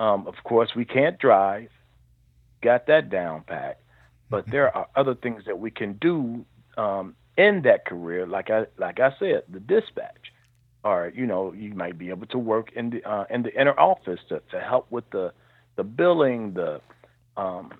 Um, 0.00 0.26
of 0.26 0.34
course, 0.42 0.70
we 0.74 0.84
can't 0.84 1.18
drive, 1.18 1.68
got 2.62 2.88
that 2.88 3.10
down 3.10 3.44
pat, 3.46 3.80
but 4.28 4.50
there 4.50 4.74
are 4.76 4.88
other 4.96 5.14
things 5.14 5.44
that 5.46 5.60
we 5.60 5.70
can 5.70 5.92
do 6.00 6.44
um, 6.76 7.14
in 7.36 7.62
that 7.62 7.86
career. 7.86 8.26
Like 8.26 8.50
I 8.50 8.64
like 8.76 8.98
I 8.98 9.10
said, 9.20 9.42
the 9.48 9.60
dispatch, 9.60 10.32
or 10.82 11.12
you 11.14 11.26
know, 11.26 11.52
you 11.52 11.74
might 11.74 11.96
be 11.96 12.08
able 12.08 12.26
to 12.28 12.38
work 12.38 12.72
in 12.74 12.90
the 12.90 13.04
uh, 13.08 13.26
in 13.30 13.42
the 13.42 13.54
inner 13.60 13.78
office 13.78 14.20
to, 14.30 14.42
to 14.50 14.58
help 14.58 14.90
with 14.90 15.08
the 15.10 15.32
the 15.76 15.84
billing, 15.84 16.54
the 16.54 16.80
um, 17.36 17.70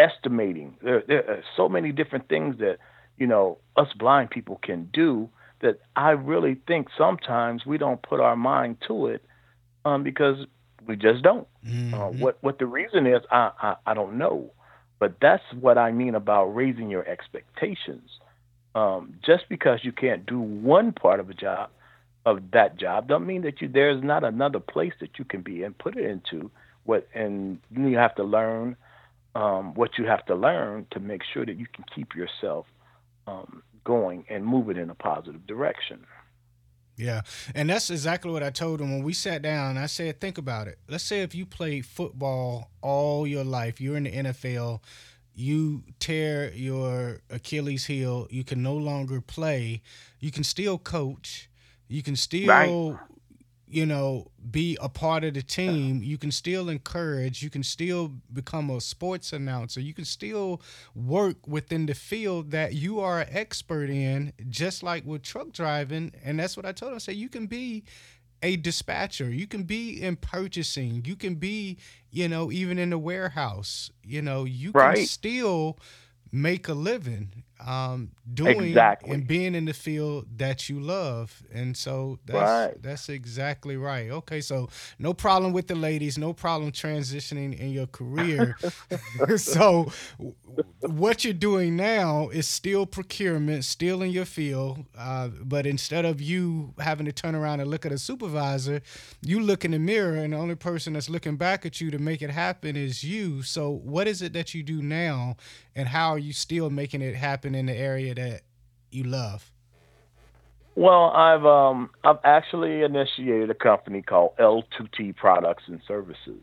estimating. 0.00 0.76
There, 0.82 1.02
there 1.06 1.30
are 1.30 1.42
so 1.56 1.68
many 1.68 1.92
different 1.92 2.28
things 2.28 2.58
that 2.58 2.78
you 3.18 3.26
know 3.26 3.58
us 3.76 3.88
blind 3.98 4.30
people 4.30 4.58
can 4.62 4.88
do 4.92 5.28
that 5.60 5.80
I 5.94 6.10
really 6.10 6.56
think 6.66 6.88
sometimes 6.96 7.66
we 7.66 7.78
don't 7.78 8.00
put 8.02 8.20
our 8.20 8.36
mind 8.36 8.78
to 8.88 9.06
it 9.06 9.24
um, 9.84 10.02
because 10.02 10.46
we 10.86 10.96
just 10.96 11.22
don't. 11.22 11.46
Uh, 11.64 11.68
mm-hmm. 11.68 11.94
Uh, 11.94 12.08
what 12.10 12.38
what 12.40 12.58
the 12.58 12.66
reason 12.66 13.06
is, 13.06 13.22
I, 13.30 13.50
I 13.60 13.76
I 13.86 13.94
don't 13.94 14.18
know, 14.18 14.52
but 14.98 15.16
that's 15.20 15.42
what 15.58 15.78
I 15.78 15.92
mean 15.92 16.14
about 16.14 16.46
raising 16.46 16.90
your 16.90 17.06
expectations. 17.06 18.10
Um, 18.74 19.14
just 19.24 19.48
because 19.48 19.80
you 19.82 19.92
can't 19.92 20.24
do 20.26 20.38
one 20.40 20.92
part 20.92 21.18
of 21.18 21.28
a 21.28 21.34
job 21.34 21.70
of 22.24 22.52
that 22.52 22.76
job, 22.76 23.08
don't 23.08 23.26
mean 23.26 23.42
that 23.42 23.60
you 23.60 23.68
there's 23.68 24.02
not 24.02 24.24
another 24.24 24.60
place 24.60 24.92
that 25.00 25.18
you 25.18 25.24
can 25.24 25.42
be 25.42 25.62
and 25.62 25.76
put 25.76 25.96
it 25.96 26.04
into. 26.04 26.50
What 26.84 27.06
and 27.14 27.58
you 27.76 27.96
have 27.98 28.14
to 28.16 28.24
learn 28.24 28.76
um, 29.34 29.74
what 29.74 29.98
you 29.98 30.06
have 30.06 30.24
to 30.26 30.34
learn 30.34 30.86
to 30.92 31.00
make 31.00 31.22
sure 31.32 31.46
that 31.46 31.56
you 31.56 31.66
can 31.72 31.84
keep 31.94 32.14
yourself 32.14 32.66
um, 33.26 33.62
going 33.84 34.24
and 34.28 34.44
move 34.44 34.70
it 34.70 34.76
in 34.76 34.90
a 34.90 34.94
positive 34.94 35.46
direction. 35.46 36.04
Yeah, 36.96 37.22
and 37.54 37.70
that's 37.70 37.88
exactly 37.88 38.30
what 38.30 38.42
I 38.42 38.50
told 38.50 38.80
him 38.80 38.90
when 38.90 39.02
we 39.02 39.14
sat 39.14 39.40
down. 39.40 39.78
I 39.78 39.86
said, 39.86 40.20
think 40.20 40.36
about 40.36 40.68
it. 40.68 40.78
Let's 40.86 41.04
say 41.04 41.22
if 41.22 41.34
you 41.34 41.46
played 41.46 41.86
football 41.86 42.70
all 42.82 43.26
your 43.26 43.44
life, 43.44 43.80
you're 43.80 43.96
in 43.96 44.04
the 44.04 44.12
NFL, 44.12 44.80
you 45.34 45.82
tear 45.98 46.52
your 46.52 47.20
Achilles 47.30 47.86
heel, 47.86 48.26
you 48.30 48.44
can 48.44 48.62
no 48.62 48.74
longer 48.74 49.22
play, 49.22 49.80
you 50.18 50.30
can 50.30 50.44
still 50.44 50.76
coach, 50.76 51.48
you 51.88 52.02
can 52.02 52.16
still 52.16 52.48
right 52.92 52.98
you 53.70 53.86
know, 53.86 54.26
be 54.50 54.76
a 54.80 54.88
part 54.88 55.22
of 55.22 55.34
the 55.34 55.42
team, 55.42 56.02
you 56.02 56.18
can 56.18 56.32
still 56.32 56.68
encourage, 56.68 57.40
you 57.40 57.50
can 57.50 57.62
still 57.62 58.08
become 58.32 58.68
a 58.68 58.80
sports 58.80 59.32
announcer, 59.32 59.80
you 59.80 59.94
can 59.94 60.04
still 60.04 60.60
work 60.96 61.36
within 61.46 61.86
the 61.86 61.94
field 61.94 62.50
that 62.50 62.74
you 62.74 62.98
are 62.98 63.20
an 63.20 63.28
expert 63.30 63.88
in, 63.88 64.32
just 64.48 64.82
like 64.82 65.06
with 65.06 65.22
truck 65.22 65.52
driving. 65.52 66.12
And 66.24 66.40
that's 66.40 66.56
what 66.56 66.66
I 66.66 66.72
told 66.72 66.90
him. 66.90 66.96
I 66.96 66.98
said, 66.98 67.14
you 67.14 67.28
can 67.28 67.46
be 67.46 67.84
a 68.42 68.56
dispatcher, 68.56 69.30
you 69.30 69.46
can 69.46 69.62
be 69.62 70.02
in 70.02 70.16
purchasing, 70.16 71.04
you 71.04 71.14
can 71.14 71.36
be, 71.36 71.78
you 72.10 72.26
know, 72.26 72.50
even 72.50 72.76
in 72.76 72.90
the 72.90 72.98
warehouse, 72.98 73.92
you 74.02 74.20
know, 74.20 74.44
you 74.44 74.72
right. 74.72 74.96
can 74.96 75.06
still 75.06 75.78
make 76.32 76.66
a 76.66 76.74
living 76.74 77.44
um, 77.66 78.10
doing 78.32 78.62
exactly. 78.62 79.10
and 79.10 79.26
being 79.26 79.54
in 79.54 79.64
the 79.64 79.72
field 79.72 80.26
that 80.36 80.68
you 80.68 80.80
love. 80.80 81.42
And 81.52 81.76
so 81.76 82.18
that's 82.24 82.38
right. 82.38 82.82
that's 82.82 83.08
exactly 83.08 83.76
right. 83.76 84.10
Okay, 84.10 84.40
so 84.40 84.68
no 84.98 85.12
problem 85.12 85.52
with 85.52 85.66
the 85.66 85.74
ladies, 85.74 86.18
no 86.18 86.32
problem 86.32 86.72
transitioning 86.72 87.58
in 87.58 87.70
your 87.70 87.86
career. 87.86 88.56
so 89.36 89.92
what 90.80 91.24
you're 91.24 91.32
doing 91.32 91.76
now 91.76 92.28
is 92.30 92.46
still 92.46 92.86
procurement, 92.86 93.64
still 93.64 94.02
in 94.02 94.10
your 94.10 94.24
field, 94.24 94.84
uh, 94.96 95.28
but 95.28 95.66
instead 95.66 96.04
of 96.04 96.20
you 96.20 96.74
having 96.78 97.06
to 97.06 97.12
turn 97.12 97.34
around 97.34 97.60
and 97.60 97.70
look 97.70 97.84
at 97.84 97.92
a 97.92 97.98
supervisor, 97.98 98.80
you 99.22 99.40
look 99.40 99.64
in 99.64 99.72
the 99.72 99.78
mirror 99.78 100.16
and 100.16 100.32
the 100.32 100.36
only 100.36 100.54
person 100.54 100.94
that's 100.94 101.10
looking 101.10 101.36
back 101.36 101.66
at 101.66 101.80
you 101.80 101.90
to 101.90 101.98
make 101.98 102.22
it 102.22 102.30
happen 102.30 102.76
is 102.76 103.04
you. 103.04 103.42
So 103.42 103.70
what 103.70 104.06
is 104.06 104.22
it 104.22 104.32
that 104.32 104.54
you 104.54 104.62
do 104.62 104.82
now 104.82 105.36
and 105.74 105.88
how 105.88 106.10
are 106.10 106.18
you 106.18 106.32
still 106.32 106.70
making 106.70 107.02
it 107.02 107.14
happen 107.14 107.49
in 107.54 107.66
the 107.66 107.76
area 107.76 108.14
that 108.14 108.42
you 108.90 109.04
love? 109.04 109.52
Well, 110.76 111.10
I've 111.10 111.44
um 111.44 111.90
I've 112.04 112.20
actually 112.24 112.82
initiated 112.82 113.50
a 113.50 113.54
company 113.54 114.02
called 114.02 114.32
L2T 114.38 115.16
Products 115.16 115.64
and 115.66 115.80
Services. 115.86 116.42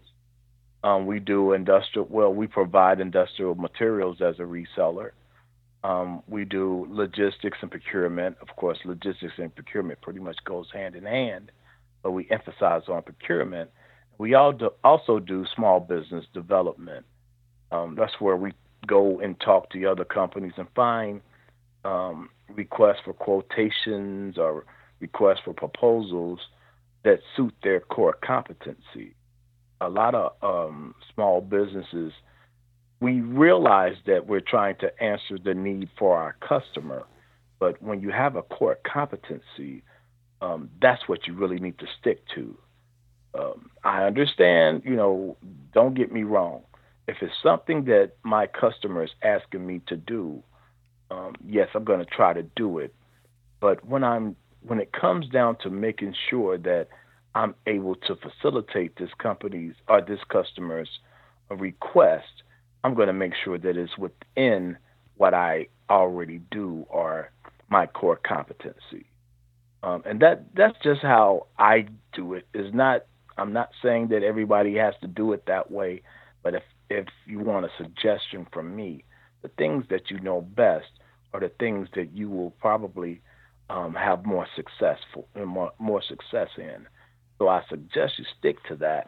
Um, 0.84 1.06
we 1.06 1.20
do 1.20 1.54
industrial. 1.54 2.08
Well, 2.10 2.34
we 2.34 2.48
provide 2.48 3.00
industrial 3.00 3.56
materials 3.56 4.22
as 4.22 4.40
a 4.40 4.44
reseller. 4.44 5.12
Um, 5.84 6.22
we 6.28 6.46
do 6.46 6.86
logistics 6.90 7.58
and 7.62 7.72
procurement. 7.72 8.38
Of 8.42 8.56
course, 8.56 8.78
logistics 8.86 9.34
and 9.38 9.54
procurement 9.54 10.02
pretty 10.02 10.20
much 10.20 10.38
goes 10.44 10.68
hand 10.74 10.96
in 10.96 11.06
hand, 11.06 11.52
but 12.04 12.12
we 12.12 12.28
emphasize 12.30 12.84
on 12.88 13.02
procurement. 13.04 13.70
We 14.18 14.34
all 14.34 14.52
do, 14.52 14.72
also 14.84 15.20
do 15.20 15.46
small 15.56 15.80
business 15.80 16.26
development. 16.34 17.06
Um, 17.72 17.96
that's 17.98 18.14
where 18.20 18.36
we 18.36 18.54
go 18.86 19.20
and 19.20 19.40
talk 19.40 19.70
to 19.72 19.86
other 19.86 20.06
companies 20.06 20.54
and 20.58 20.68
find 20.76 21.22
um, 21.84 22.30
requests 22.54 23.02
for 23.06 23.14
quotations 23.14 24.38
or 24.38 24.66
requests 25.00 25.42
for 25.44 25.54
proposals 25.54 26.40
that 27.04 27.20
suit 27.36 27.54
their 27.64 27.80
core 27.80 28.18
competency. 28.22 29.16
A 29.80 29.90
lot 29.90 30.16
of 30.16 30.34
um, 30.42 30.96
small 31.14 31.42
businesses, 31.42 32.12
we 33.00 33.22
realize 33.22 33.96
that 34.06 34.28
we're 34.28 34.42
trying 34.42 34.76
to 34.78 35.04
answer 35.04 35.38
the 35.44 35.54
need 35.54 35.90
for 35.98 36.18
our 36.18 36.36
customer, 36.42 37.04
but 37.60 37.82
when 37.82 38.02
you 38.02 38.10
have 38.10 38.36
a 38.36 38.42
core 38.42 38.78
competency, 38.84 39.84
um, 40.42 40.70
that's 40.82 41.08
what 41.08 41.28
you 41.28 41.34
really 41.34 41.60
need 41.60 41.78
to 41.80 41.88
stick 42.00 42.24
to. 42.36 42.58
Um, 43.38 43.70
I 43.84 44.04
understand, 44.04 44.82
you 44.84 44.96
know, 44.96 45.38
don't 45.74 45.94
get 45.94 46.12
me 46.12 46.24
wrong. 46.24 46.64
If 47.08 47.18
it's 47.22 47.34
something 47.42 47.86
that 47.86 48.14
my 48.24 48.48
customer 48.48 49.04
is 49.04 49.12
asking 49.24 49.66
me 49.66 49.82
to 49.88 49.96
do, 49.96 50.44
um, 51.10 51.36
yes, 51.46 51.70
I'm 51.74 51.86
going 51.86 52.00
to 52.00 52.06
try 52.06 52.34
to 52.34 52.44
do 52.44 52.80
it. 52.80 52.94
But 53.60 53.86
when 53.86 54.04
I'm 54.04 54.36
when 54.62 54.80
it 54.80 54.92
comes 54.92 55.30
down 55.30 55.58
to 55.64 55.70
making 55.70 56.14
sure 56.30 56.58
that 56.58 56.88
I'm 57.34 57.56
able 57.66 57.96
to 57.96 58.16
facilitate 58.16 58.98
this 58.98 59.10
company's 59.18 59.74
or 59.88 60.02
this 60.02 60.20
customer's 60.30 60.90
request, 61.50 62.44
I'm 62.84 62.94
going 62.94 63.08
to 63.08 63.14
make 63.14 63.34
sure 63.44 63.58
that 63.58 63.78
it's 63.78 63.98
within 63.98 64.78
what 65.16 65.34
I 65.34 65.68
already 65.90 66.42
do 66.52 66.86
or 66.90 67.32
my 67.70 67.86
core 67.86 68.20
competency. 68.22 69.06
Um, 69.84 70.04
and 70.06 70.20
that 70.22 70.46
that's 70.56 70.78
just 70.84 71.02
how 71.02 71.48
I 71.58 71.88
do 72.14 72.34
it. 72.34 72.48
Is 72.54 72.74
not 72.74 73.06
I'm 73.38 73.54
not 73.54 73.70
saying 73.82 74.10
that 74.10 74.24
everybody 74.24 74.76
has 74.76 74.96
to 75.02 75.08
do 75.08 75.34
it 75.34 75.46
that 75.46 75.72
way, 75.72 76.02
but 76.48 76.56
if 76.56 76.64
if 76.90 77.08
you 77.26 77.40
want 77.40 77.66
a 77.66 77.70
suggestion 77.78 78.48
from 78.54 78.74
me, 78.74 79.04
the 79.42 79.50
things 79.50 79.84
that 79.90 80.10
you 80.10 80.18
know 80.22 80.40
best 80.40 80.88
are 81.34 81.42
the 81.42 81.52
things 81.60 81.90
that 81.94 82.14
you 82.14 82.30
will 82.30 82.52
probably 82.52 83.20
um, 83.70 83.94
have 83.96 84.26
more 84.26 84.48
successful 84.56 85.28
and 85.36 85.48
more 85.48 85.74
more 85.78 86.02
success 86.02 86.48
in. 86.58 86.88
So 87.38 87.50
I 87.50 87.64
suggest 87.68 88.18
you 88.18 88.24
stick 88.40 88.64
to 88.70 88.78
that. 88.78 89.08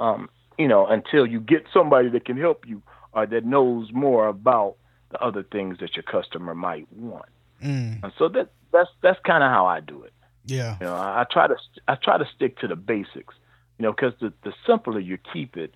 Um, 0.00 0.28
you 0.58 0.66
know, 0.66 0.84
until 0.84 1.24
you 1.24 1.38
get 1.38 1.64
somebody 1.72 2.08
that 2.08 2.24
can 2.24 2.36
help 2.36 2.66
you 2.66 2.82
or 3.12 3.24
that 3.24 3.44
knows 3.44 3.92
more 3.92 4.26
about 4.26 4.74
the 5.12 5.22
other 5.22 5.44
things 5.44 5.78
that 5.78 5.94
your 5.94 6.02
customer 6.02 6.56
might 6.56 6.92
want. 6.92 7.28
Mm. 7.62 8.02
And 8.02 8.12
so 8.18 8.28
that 8.30 8.50
that's 8.72 8.90
that's 9.00 9.20
kind 9.24 9.44
of 9.44 9.50
how 9.52 9.66
I 9.66 9.78
do 9.78 10.02
it. 10.02 10.12
Yeah. 10.44 10.76
You 10.80 10.86
know, 10.86 10.94
I, 10.96 11.20
I, 11.20 11.24
try 11.30 11.46
to 11.46 11.56
I 11.86 11.94
try 11.94 12.18
to 12.18 12.26
stick 12.34 12.58
to 12.58 12.66
the 12.66 12.74
basics. 12.74 13.36
You 13.78 13.84
know, 13.84 13.92
because 13.92 14.14
the 14.20 14.32
the 14.42 14.52
simpler 14.66 14.98
you 14.98 15.18
keep 15.32 15.56
it, 15.56 15.72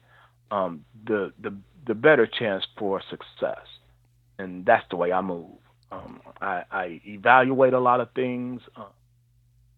um, 0.50 0.84
the 1.04 1.32
the 1.40 1.54
the 1.88 1.94
better 1.94 2.26
chance 2.26 2.64
for 2.78 3.02
success. 3.10 3.66
And 4.38 4.64
that's 4.64 4.84
the 4.90 4.96
way 4.96 5.10
I 5.10 5.20
move. 5.20 5.56
Um, 5.90 6.20
I, 6.40 6.62
I, 6.70 7.00
evaluate 7.06 7.72
a 7.72 7.80
lot 7.80 8.00
of 8.00 8.12
things. 8.14 8.60
Uh, 8.76 8.84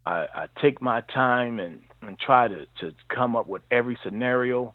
I, 0.04 0.26
I, 0.34 0.46
take 0.60 0.82
my 0.82 1.02
time 1.02 1.60
and, 1.60 1.80
and 2.02 2.18
try 2.18 2.48
to, 2.48 2.66
to 2.80 2.92
come 3.08 3.36
up 3.36 3.46
with 3.46 3.62
every 3.70 3.96
scenario. 4.02 4.74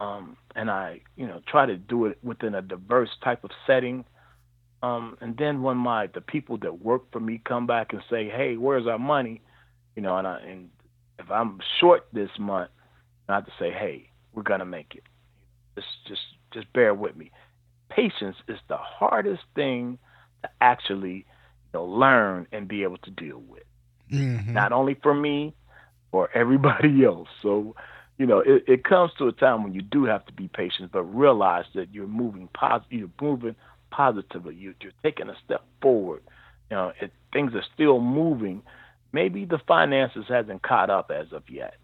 Um, 0.00 0.38
and 0.56 0.70
I, 0.70 1.02
you 1.16 1.26
know, 1.26 1.42
try 1.46 1.66
to 1.66 1.76
do 1.76 2.06
it 2.06 2.18
within 2.24 2.54
a 2.54 2.62
diverse 2.62 3.10
type 3.22 3.44
of 3.44 3.50
setting. 3.66 4.06
Um, 4.82 5.18
and 5.20 5.36
then 5.36 5.62
when 5.62 5.76
my 5.76 6.08
the 6.08 6.20
people 6.22 6.56
that 6.58 6.82
work 6.82 7.12
for 7.12 7.20
me 7.20 7.40
come 7.46 7.66
back 7.66 7.92
and 7.92 8.02
say, 8.10 8.28
"Hey, 8.28 8.56
where's 8.56 8.86
our 8.86 8.98
money?" 8.98 9.40
You 9.96 10.02
know, 10.02 10.16
and 10.18 10.26
I, 10.26 10.40
and 10.40 10.68
if 11.18 11.30
I'm 11.30 11.58
short 11.80 12.06
this 12.12 12.28
month, 12.38 12.70
I 13.28 13.36
have 13.36 13.46
to 13.46 13.52
say, 13.58 13.70
"Hey, 13.70 14.10
we're 14.34 14.42
gonna 14.42 14.66
make 14.66 14.94
it." 14.94 15.04
Just 15.74 15.88
just 16.06 16.22
just 16.52 16.72
bear 16.72 16.94
with 16.94 17.16
me. 17.16 17.30
Patience 17.88 18.36
is 18.48 18.58
the 18.68 18.76
hardest 18.76 19.42
thing 19.54 19.98
to 20.42 20.50
actually 20.60 21.26
you 21.72 21.80
know, 21.80 21.84
learn 21.84 22.46
and 22.52 22.66
be 22.66 22.82
able 22.82 22.98
to 22.98 23.10
deal 23.10 23.42
with. 23.48 23.64
Mm-hmm. 24.12 24.52
Not 24.52 24.72
only 24.72 24.94
for 25.02 25.14
me, 25.14 25.54
for 26.10 26.30
everybody 26.32 27.04
else. 27.04 27.28
So, 27.42 27.74
you 28.18 28.26
know, 28.26 28.38
it, 28.38 28.64
it 28.68 28.84
comes 28.84 29.10
to 29.18 29.26
a 29.26 29.32
time 29.32 29.64
when 29.64 29.74
you 29.74 29.82
do 29.82 30.04
have 30.04 30.24
to 30.26 30.32
be 30.32 30.48
patient, 30.48 30.92
but 30.92 31.02
realize 31.02 31.64
that 31.74 31.92
you're 31.92 32.06
moving 32.06 32.48
positive. 32.54 32.92
You're 32.92 33.08
moving 33.20 33.56
positively. 33.90 34.54
You, 34.54 34.74
you're 34.80 34.92
taking 35.02 35.28
a 35.28 35.34
step 35.44 35.64
forward. 35.82 36.22
You 36.70 36.76
know, 36.76 36.92
it, 37.00 37.12
things 37.32 37.52
are 37.54 37.64
still 37.74 38.00
moving. 38.00 38.62
Maybe 39.12 39.44
the 39.44 39.58
finances 39.66 40.26
hasn't 40.28 40.62
caught 40.62 40.88
up 40.90 41.10
as 41.10 41.32
of 41.32 41.42
yet, 41.48 41.74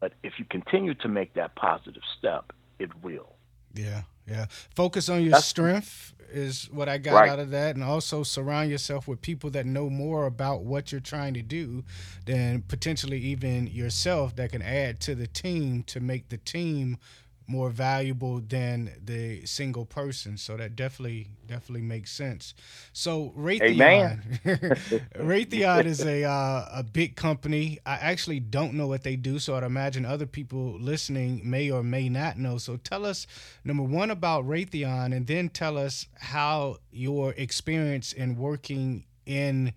but 0.00 0.12
if 0.24 0.34
you 0.38 0.44
continue 0.44 0.94
to 0.94 1.08
make 1.08 1.34
that 1.34 1.54
positive 1.54 2.02
step, 2.18 2.52
it 2.78 2.90
will. 3.02 3.35
Yeah, 3.76 4.02
yeah. 4.26 4.46
Focus 4.74 5.08
on 5.08 5.22
your 5.22 5.32
That's, 5.32 5.44
strength 5.46 6.14
is 6.32 6.68
what 6.72 6.88
I 6.88 6.98
got 6.98 7.14
right. 7.14 7.30
out 7.30 7.38
of 7.38 7.50
that, 7.50 7.76
and 7.76 7.84
also 7.84 8.22
surround 8.22 8.70
yourself 8.70 9.06
with 9.06 9.20
people 9.22 9.50
that 9.50 9.66
know 9.66 9.88
more 9.88 10.26
about 10.26 10.62
what 10.62 10.90
you're 10.92 11.00
trying 11.00 11.34
to 11.34 11.42
do 11.42 11.84
than 12.24 12.62
potentially 12.62 13.18
even 13.18 13.66
yourself 13.68 14.34
that 14.36 14.52
can 14.52 14.62
add 14.62 15.00
to 15.00 15.14
the 15.14 15.26
team 15.26 15.82
to 15.84 16.00
make 16.00 16.28
the 16.28 16.38
team 16.38 16.98
more 17.46 17.70
valuable 17.70 18.40
than 18.40 18.92
the 19.04 19.44
single 19.46 19.84
person. 19.84 20.36
So 20.36 20.56
that 20.56 20.76
definitely 20.76 21.28
definitely 21.46 21.82
makes 21.82 22.10
sense. 22.12 22.54
So 22.92 23.32
Raytheon, 23.36 24.20
Raytheon 25.16 25.84
is 25.84 26.04
a 26.04 26.24
uh, 26.24 26.68
a 26.72 26.82
big 26.82 27.16
company. 27.16 27.78
I 27.86 27.94
actually 27.94 28.40
don't 28.40 28.74
know 28.74 28.86
what 28.86 29.02
they 29.02 29.16
do, 29.16 29.38
so 29.38 29.54
I'd 29.54 29.62
imagine 29.62 30.04
other 30.04 30.26
people 30.26 30.78
listening 30.78 31.42
may 31.44 31.70
or 31.70 31.82
may 31.82 32.08
not 32.08 32.38
know. 32.38 32.58
So 32.58 32.76
tell 32.76 33.04
us 33.04 33.26
number 33.64 33.82
one 33.82 34.10
about 34.10 34.44
Raytheon, 34.46 35.14
and 35.14 35.26
then 35.26 35.48
tell 35.48 35.78
us 35.78 36.06
how 36.18 36.78
your 36.90 37.32
experience 37.36 38.12
in 38.12 38.36
working 38.36 39.04
in 39.26 39.72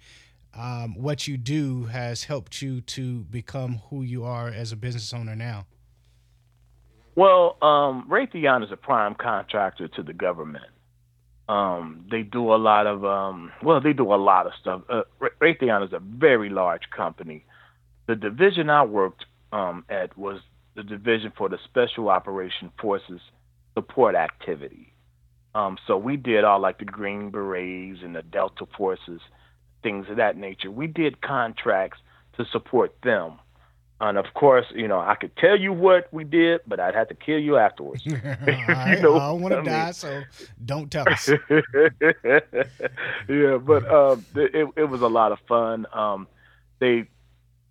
um, 0.54 0.96
what 0.96 1.28
you 1.28 1.38
do 1.38 1.86
has 1.86 2.24
helped 2.24 2.62
you 2.62 2.82
to 2.82 3.22
become 3.22 3.82
who 3.90 4.02
you 4.04 4.24
are 4.24 4.48
as 4.50 4.72
a 4.72 4.76
business 4.76 5.14
owner 5.14 5.36
now. 5.36 5.66
Well, 7.20 7.58
um, 7.62 8.08
Raytheon 8.10 8.64
is 8.64 8.72
a 8.72 8.78
prime 8.78 9.14
contractor 9.14 9.90
to 9.90 10.04
the 10.04 10.14
government. 10.14 10.72
Um, 11.50 12.06
they 12.10 12.22
do 12.22 12.54
a 12.54 12.56
lot 12.56 12.88
of 12.88 13.04
um, 13.04 13.52
well, 13.62 13.82
they 13.82 13.92
do 13.92 14.14
a 14.14 14.16
lot 14.16 14.46
of 14.46 14.54
stuff. 14.62 14.84
Uh, 14.90 15.02
Raytheon 15.42 15.86
is 15.86 15.92
a 15.92 16.00
very 16.00 16.50
large 16.50 16.84
company. 16.96 17.44
The 18.08 18.16
division 18.16 18.70
I 18.70 18.86
worked 18.86 19.26
um, 19.52 19.84
at 19.90 20.18
was 20.18 20.40
the 20.78 20.84
division 20.84 21.34
for 21.38 21.50
the 21.50 21.58
Special 21.66 22.08
Operation 22.08 22.72
Forces 22.80 23.20
support 23.74 24.16
activity. 24.16 24.94
Um, 25.54 25.78
so 25.88 25.98
we 25.98 26.16
did 26.16 26.46
all 26.46 26.62
like 26.62 26.80
the 26.80 26.86
Green 26.86 27.32
Berets 27.32 28.00
and 28.02 28.16
the 28.16 28.22
Delta 28.22 28.66
Forces, 28.78 29.20
things 29.84 30.06
of 30.10 30.16
that 30.16 30.38
nature. 30.38 30.72
We 30.72 30.88
did 30.88 31.22
contracts 31.22 31.98
to 32.38 32.46
support 32.54 32.96
them. 33.04 33.40
And 34.02 34.18
of 34.18 34.34
course, 34.34 34.66
you 34.74 34.88
know, 34.88 35.00
I 35.00 35.16
could 35.16 35.36
tell 35.36 35.60
you 35.60 35.74
what 35.74 36.08
we 36.14 36.24
did, 36.24 36.62
but 36.66 36.80
I'd 36.80 36.96
have 36.96 37.10
to 37.10 37.16
kill 37.16 37.38
you 37.38 37.58
afterwards. 37.58 38.06
you 38.06 38.14
know, 38.14 38.64
I 38.70 38.96
don't 39.02 39.42
want 39.42 39.54
to 39.54 39.62
die, 39.62 39.86
mean. 39.86 39.94
so 39.94 40.22
don't 40.64 40.90
tell 40.90 41.08
us. 41.10 41.28
yeah, 43.28 43.58
but 43.58 43.92
um, 43.92 44.26
it 44.36 44.70
it 44.78 44.86
was 44.86 45.02
a 45.02 45.08
lot 45.08 45.34
of 45.34 45.40
fun. 45.48 45.86
Um, 45.92 46.28
they 46.80 47.10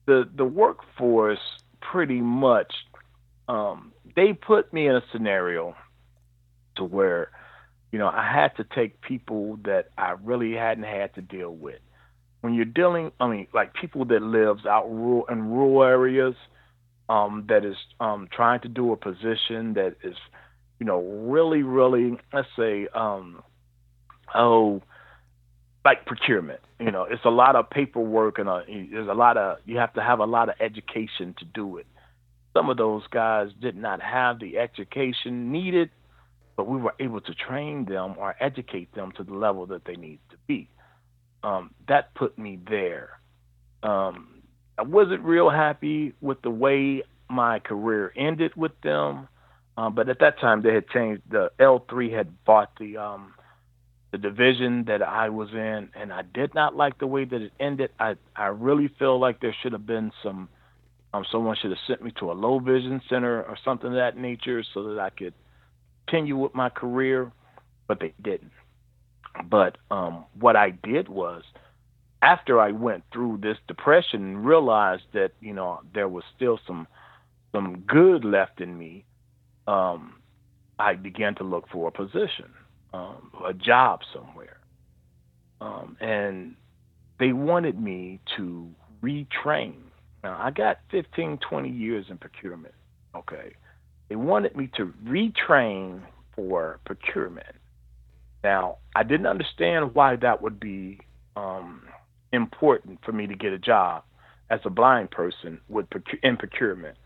the 0.04 0.28
the 0.34 0.44
workforce 0.44 1.40
pretty 1.80 2.20
much 2.20 2.74
um, 3.48 3.92
they 4.14 4.34
put 4.34 4.72
me 4.72 4.86
in 4.86 4.96
a 4.96 5.02
scenario 5.10 5.74
to 6.76 6.84
where 6.84 7.30
you 7.90 7.98
know 7.98 8.08
I 8.08 8.30
had 8.30 8.54
to 8.56 8.64
take 8.64 9.00
people 9.00 9.58
that 9.64 9.88
I 9.96 10.14
really 10.22 10.52
hadn't 10.54 10.84
had 10.84 11.14
to 11.14 11.22
deal 11.22 11.54
with 11.54 11.80
when 12.40 12.55
you're 12.55 12.64
dealing, 12.64 13.11
I 13.20 13.29
mean, 13.29 13.46
like 13.53 13.74
people 13.74 14.05
that 14.07 14.22
lives 14.22 14.64
out 14.66 14.88
rural 14.88 15.27
in 15.29 15.51
rural 15.51 15.83
areas, 15.83 16.35
um, 17.09 17.46
that 17.48 17.64
is 17.64 17.77
um, 18.01 18.29
trying 18.31 18.61
to 18.61 18.68
do 18.68 18.92
a 18.92 18.96
position 18.96 19.74
that 19.74 19.96
is, 20.05 20.14
you 20.79 20.87
know, 20.87 21.01
really, 21.01 21.62
really, 21.62 22.18
let's 22.33 22.48
say, 22.57 22.87
um, 22.94 23.42
oh, 24.35 24.83
like 25.85 26.07
procurement. 26.07 26.61
You 26.79 26.92
know, 26.92 27.05
it's 27.05 27.24
a 27.24 27.31
lot 27.31 27.57
of 27.57 27.70
paperwork 27.70 28.38
and 28.38 28.48
a, 28.48 28.62
there's 28.68 29.09
a 29.09 29.14
lot 29.14 29.37
of 29.37 29.59
you 29.64 29.79
have 29.79 29.94
to 29.94 30.03
have 30.03 30.20
a 30.20 30.27
lot 30.27 30.48
of 30.48 30.55
education 30.61 31.35
to 31.38 31.44
do 31.44 31.79
it. 31.79 31.87
Some 32.55 32.70
of 32.70 32.77
those 32.77 33.03
guys 33.11 33.48
did 33.61 33.77
not 33.77 34.01
have 34.01 34.38
the 34.38 34.59
education 34.59 35.51
needed, 35.51 35.90
but 36.57 36.68
we 36.68 36.79
were 36.79 36.94
able 37.01 37.20
to 37.22 37.35
train 37.35 37.85
them 37.87 38.14
or 38.16 38.37
educate 38.38 38.94
them 38.94 39.12
to 39.16 39.24
the 39.24 39.35
level 39.35 39.66
that 39.66 39.85
they 39.87 39.96
need 39.96 40.20
to 40.31 40.37
be 40.46 40.68
um, 41.42 41.70
that 41.88 42.14
put 42.14 42.38
me 42.38 42.59
there. 42.68 43.20
Um, 43.83 44.42
I 44.79 44.83
wasn't 44.83 45.22
real 45.22 45.51
happy 45.51 46.14
with 46.20 46.42
the 46.42 46.51
way 46.51 47.03
my 47.29 47.59
career 47.59 48.12
ended 48.16 48.55
with 48.57 48.81
them, 48.83 49.29
uh, 49.77 49.90
but 49.90 50.09
at 50.09 50.20
that 50.20 50.40
time 50.40 50.62
they 50.62 50.74
had 50.74 50.88
changed. 50.88 51.22
The 51.31 51.51
L3 51.59 52.12
had 52.16 52.44
bought 52.44 52.72
the 52.79 52.96
um, 52.96 53.35
the 54.11 54.18
division 54.18 54.85
that 54.87 55.03
I 55.03 55.29
was 55.29 55.51
in, 55.53 55.90
and 55.94 56.12
I 56.12 56.22
did 56.22 56.55
not 56.55 56.74
like 56.74 56.98
the 56.98 57.07
way 57.07 57.24
that 57.24 57.42
it 57.42 57.53
ended. 57.61 57.90
I 57.98 58.14
I 58.35 58.46
really 58.46 58.88
feel 58.98 59.18
like 59.18 59.40
there 59.40 59.55
should 59.62 59.72
have 59.72 59.87
been 59.87 60.12
some. 60.22 60.48
Um, 61.14 61.24
someone 61.33 61.57
should 61.57 61.70
have 61.70 61.81
sent 61.87 62.03
me 62.03 62.12
to 62.18 62.31
a 62.31 62.35
low 62.35 62.59
vision 62.59 63.01
center 63.09 63.42
or 63.42 63.57
something 63.64 63.88
of 63.88 63.94
that 63.94 64.18
nature 64.18 64.62
so 64.74 64.92
that 64.92 64.98
I 65.01 65.09
could 65.09 65.33
continue 66.07 66.37
with 66.37 66.55
my 66.55 66.68
career, 66.68 67.33
but 67.87 67.98
they 67.98 68.12
didn't. 68.20 68.53
But 69.44 69.79
um, 69.90 70.24
what 70.38 70.57
I 70.57 70.70
did 70.70 71.09
was, 71.09 71.42
after 72.22 72.61
I 72.61 72.72
went 72.72 73.05
through 73.12 73.38
this 73.42 73.59
depression 73.68 74.22
and 74.22 74.44
realized 74.44 75.05
that 75.12 75.33
you 75.40 75.53
know 75.53 75.81
there 75.94 76.09
was 76.09 76.24
still 76.35 76.59
some 76.66 76.87
some 77.53 77.85
good 77.87 78.24
left 78.24 78.61
in 78.61 78.77
me, 78.77 79.05
um, 79.66 80.14
I 80.79 80.94
began 80.94 81.35
to 81.37 81.44
look 81.44 81.68
for 81.70 81.88
a 81.88 81.92
position, 81.92 82.53
um, 82.92 83.31
a 83.44 83.55
job 83.55 84.01
somewhere, 84.12 84.59
um, 85.61 85.96
and 86.01 86.57
they 87.18 87.33
wanted 87.33 87.81
me 87.81 88.20
to 88.37 88.68
retrain. 89.03 89.74
Now 90.22 90.38
I 90.40 90.51
got 90.51 90.81
15, 90.90 91.38
20 91.38 91.68
years 91.68 92.07
in 92.11 92.18
procurement. 92.18 92.74
Okay, 93.14 93.55
they 94.09 94.16
wanted 94.16 94.57
me 94.57 94.68
to 94.77 94.92
retrain 95.05 96.03
for 96.35 96.81
procurement. 96.85 97.57
Now, 98.42 98.79
I 98.94 99.03
didn't 99.03 99.27
understand 99.27 99.94
why 99.94 100.16
that 100.16 100.42
would 100.42 100.61
be 100.61 101.01
um, 101.37 101.83
important 102.33 103.01
for 103.05 103.12
me 103.12 103.27
to 103.27 103.35
get 103.35 103.53
a 103.53 103.59
job 103.59 104.05
as 104.51 104.61
a 104.64 104.70
blind 104.70 105.11
person 105.11 105.61
with 105.68 105.87
in 106.22 106.37
procurement. 106.37 106.96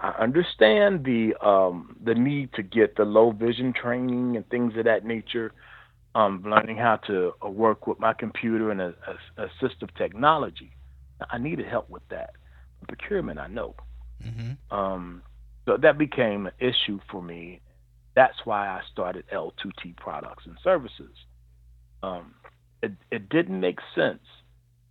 I 0.00 0.08
understand 0.20 1.04
the 1.04 1.34
um, 1.46 1.96
the 2.02 2.14
need 2.14 2.52
to 2.54 2.62
get 2.62 2.96
the 2.96 3.04
low 3.04 3.30
vision 3.30 3.72
training 3.72 4.36
and 4.36 4.48
things 4.48 4.76
of 4.76 4.84
that 4.84 5.04
nature. 5.04 5.52
Um, 6.16 6.44
learning 6.46 6.76
how 6.76 6.96
to 7.08 7.32
uh, 7.44 7.48
work 7.48 7.88
with 7.88 7.98
my 7.98 8.12
computer 8.12 8.70
and 8.70 8.80
a, 8.80 8.94
a, 9.36 9.48
assistive 9.48 9.92
technology. 9.98 10.70
I 11.28 11.38
needed 11.38 11.66
help 11.66 11.90
with 11.90 12.08
that. 12.10 12.34
Procurement, 12.86 13.40
I 13.40 13.48
know. 13.48 13.74
Mm-hmm. 14.24 14.72
Um, 14.72 15.22
so 15.66 15.76
that 15.76 15.98
became 15.98 16.46
an 16.46 16.52
issue 16.60 17.00
for 17.10 17.20
me. 17.20 17.60
That's 18.14 18.36
why 18.44 18.68
I 18.68 18.80
started 18.92 19.24
L2T 19.32 19.96
Products 19.96 20.44
and 20.46 20.56
Services. 20.62 21.14
Um, 22.02 22.34
it, 22.82 22.92
it 23.10 23.28
didn't 23.28 23.60
make 23.60 23.78
sense 23.94 24.22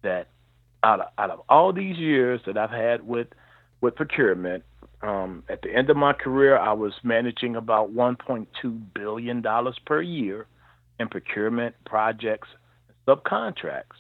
that 0.02 0.30
out 0.84 1.00
of, 1.00 1.08
out 1.18 1.30
of 1.30 1.42
all 1.48 1.72
these 1.72 1.98
years 1.98 2.42
that 2.46 2.58
I've 2.58 2.72
had 2.72 3.08
with 3.08 3.28
with 3.82 3.96
procurement, 3.96 4.64
um, 5.02 5.44
at 5.50 5.62
the 5.62 5.74
end 5.74 5.90
of 5.90 5.98
my 5.98 6.14
career, 6.14 6.58
I 6.58 6.72
was 6.72 6.94
managing 7.04 7.58
about 7.58 7.94
1.2 7.94 8.48
billion 8.94 9.42
dollars 9.42 9.78
per 9.86 10.02
year 10.02 10.48
in 11.00 11.10
procurement 11.10 11.76
projects, 11.86 12.48
and 12.88 12.98
subcontracts. 13.06 14.00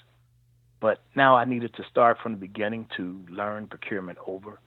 But 0.79 1.01
now 1.15 1.35
I 1.35 1.45
needed 1.45 1.73
to 1.75 1.83
start 1.89 2.17
from 2.23 2.33
the 2.33 2.37
beginning 2.37 2.87
to 2.97 3.19
learn 3.29 3.67
procurement 3.67 4.17
over 4.25 4.59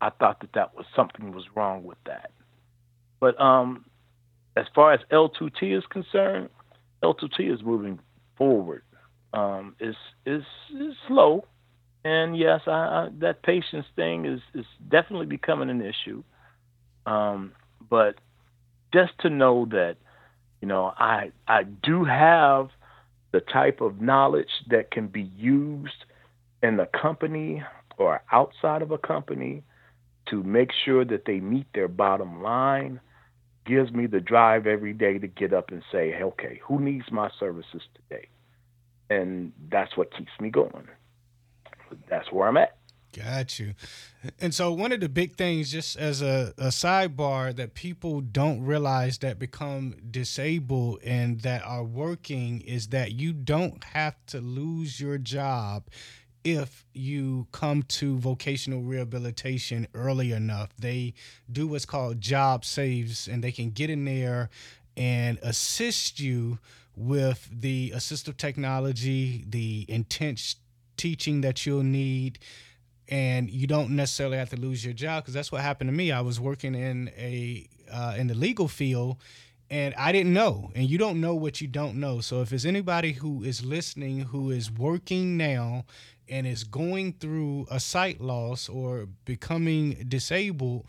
I 0.00 0.10
thought 0.10 0.40
that 0.40 0.52
that 0.54 0.76
was 0.76 0.86
something 0.94 1.32
was 1.32 1.44
wrong 1.54 1.84
with 1.84 1.98
that. 2.06 2.30
But 3.20 3.40
um, 3.40 3.84
as 4.56 4.66
far 4.74 4.92
as 4.92 5.00
L2T 5.10 5.76
is 5.76 5.84
concerned, 5.90 6.48
L2T 7.02 7.52
is 7.52 7.62
moving 7.62 7.98
forward. 8.36 8.82
Um, 9.32 9.76
is 9.78 9.94
is 10.24 10.42
is 10.70 10.94
slow, 11.06 11.44
and 12.02 12.36
yes, 12.36 12.62
I, 12.66 12.70
I, 12.70 13.08
that 13.18 13.42
patience 13.42 13.84
thing 13.94 14.24
is 14.24 14.40
is 14.54 14.64
definitely 14.90 15.26
becoming 15.26 15.68
an 15.68 15.82
issue. 15.82 16.22
Um, 17.04 17.52
but 17.90 18.16
just 18.92 19.12
to 19.20 19.30
know 19.30 19.66
that, 19.70 19.96
you 20.62 20.68
know, 20.68 20.94
I 20.96 21.32
I 21.46 21.64
do 21.64 22.04
have 22.04 22.70
the 23.32 23.40
type 23.40 23.82
of 23.82 24.00
knowledge 24.00 24.48
that 24.70 24.90
can 24.90 25.08
be 25.08 25.30
used 25.36 26.04
in 26.62 26.78
the 26.78 26.86
company 26.86 27.62
or 27.98 28.22
outside 28.32 28.80
of 28.80 28.90
a 28.90 28.98
company 28.98 29.62
to 30.30 30.42
make 30.42 30.70
sure 30.84 31.04
that 31.04 31.24
they 31.26 31.40
meet 31.40 31.66
their 31.74 31.88
bottom 31.88 32.42
line 32.42 33.00
gives 33.68 33.92
me 33.92 34.06
the 34.06 34.20
drive 34.20 34.66
every 34.66 34.94
day 34.94 35.18
to 35.18 35.26
get 35.26 35.52
up 35.52 35.70
and 35.70 35.82
say, 35.92 36.10
hey, 36.10 36.22
okay, 36.22 36.60
who 36.64 36.80
needs 36.80 37.12
my 37.12 37.30
services 37.38 37.82
today? 37.94 38.26
And 39.10 39.52
that's 39.70 39.96
what 39.96 40.16
keeps 40.16 40.32
me 40.40 40.48
going. 40.50 40.88
That's 42.08 42.32
where 42.32 42.48
I'm 42.48 42.56
at. 42.56 42.78
Got 43.16 43.58
you. 43.58 43.74
And 44.38 44.54
so, 44.54 44.70
one 44.72 44.92
of 44.92 45.00
the 45.00 45.08
big 45.08 45.36
things, 45.36 45.72
just 45.72 45.96
as 45.96 46.20
a, 46.20 46.52
a 46.58 46.66
sidebar, 46.66 47.56
that 47.56 47.72
people 47.72 48.20
don't 48.20 48.62
realize 48.62 49.18
that 49.18 49.38
become 49.38 49.94
disabled 50.10 51.00
and 51.02 51.40
that 51.40 51.64
are 51.64 51.84
working 51.84 52.60
is 52.60 52.88
that 52.88 53.12
you 53.12 53.32
don't 53.32 53.82
have 53.82 54.14
to 54.26 54.40
lose 54.40 55.00
your 55.00 55.16
job 55.16 55.84
if 56.52 56.84
you 56.92 57.46
come 57.52 57.82
to 57.84 58.18
vocational 58.18 58.82
rehabilitation 58.82 59.86
early 59.94 60.32
enough. 60.32 60.70
They 60.78 61.14
do 61.50 61.66
what's 61.66 61.86
called 61.86 62.20
job 62.20 62.64
saves, 62.64 63.28
and 63.28 63.42
they 63.42 63.52
can 63.52 63.70
get 63.70 63.90
in 63.90 64.04
there 64.04 64.50
and 64.96 65.38
assist 65.42 66.18
you 66.18 66.58
with 66.96 67.48
the 67.52 67.92
assistive 67.94 68.36
technology, 68.36 69.44
the 69.48 69.86
intense 69.88 70.56
teaching 70.96 71.40
that 71.42 71.64
you'll 71.64 71.84
need. 71.84 72.38
And 73.08 73.48
you 73.48 73.66
don't 73.66 73.90
necessarily 73.90 74.36
have 74.36 74.50
to 74.50 74.56
lose 74.56 74.84
your 74.84 74.92
job 74.92 75.22
because 75.22 75.32
that's 75.32 75.50
what 75.50 75.62
happened 75.62 75.88
to 75.88 75.96
me. 75.96 76.12
I 76.12 76.20
was 76.20 76.38
working 76.38 76.74
in 76.74 77.10
a 77.16 77.66
uh, 77.90 78.16
in 78.18 78.26
the 78.26 78.34
legal 78.34 78.68
field, 78.68 79.16
and 79.70 79.94
I 79.94 80.12
didn't 80.12 80.34
know. 80.34 80.70
And 80.74 80.90
you 80.90 80.98
don't 80.98 81.20
know 81.20 81.34
what 81.34 81.60
you 81.62 81.68
don't 81.68 81.96
know. 81.96 82.20
So 82.20 82.42
if 82.42 82.50
there's 82.50 82.66
anybody 82.66 83.12
who 83.12 83.42
is 83.44 83.64
listening 83.64 84.20
who 84.20 84.50
is 84.50 84.70
working 84.70 85.38
now 85.38 85.86
and 86.30 86.46
is 86.46 86.64
going 86.64 87.14
through 87.14 87.66
a 87.70 87.80
sight 87.80 88.20
loss 88.20 88.68
or 88.68 89.08
becoming 89.24 90.04
disabled, 90.08 90.86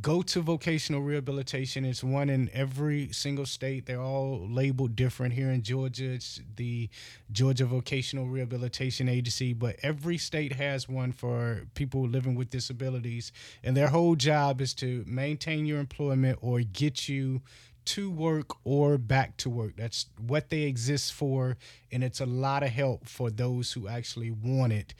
go 0.00 0.22
to 0.22 0.40
vocational 0.40 1.02
rehabilitation. 1.02 1.84
It's 1.84 2.04
one 2.04 2.30
in 2.30 2.48
every 2.52 3.12
single 3.12 3.46
state. 3.46 3.86
They're 3.86 4.00
all 4.00 4.46
labeled 4.48 4.96
different. 4.96 5.34
Here 5.34 5.50
in 5.50 5.62
Georgia, 5.62 6.12
it's 6.12 6.40
the 6.56 6.88
Georgia 7.32 7.66
Vocational 7.66 8.26
Rehabilitation 8.26 9.08
Agency, 9.08 9.52
but 9.52 9.76
every 9.82 10.16
state 10.16 10.52
has 10.52 10.88
one 10.88 11.12
for 11.12 11.66
people 11.74 12.06
living 12.06 12.34
with 12.34 12.50
disabilities. 12.50 13.32
And 13.64 13.76
their 13.76 13.88
whole 13.88 14.14
job 14.14 14.60
is 14.60 14.74
to 14.74 15.04
maintain 15.06 15.66
your 15.66 15.80
employment 15.80 16.38
or 16.40 16.60
get 16.60 17.08
you 17.08 17.42
to 17.90 18.10
work 18.10 18.54
or 18.64 18.98
back 18.98 19.36
to 19.38 19.50
work. 19.50 19.74
That's 19.76 20.06
what 20.18 20.50
they 20.50 20.62
exist 20.62 21.12
for, 21.12 21.56
and 21.90 22.04
it's 22.04 22.20
a 22.20 22.26
lot 22.26 22.62
of 22.62 22.70
help 22.70 23.08
for 23.08 23.30
those 23.30 23.72
who 23.72 23.88
actually 23.88 24.30
want 24.30 24.72
it. 24.72 24.94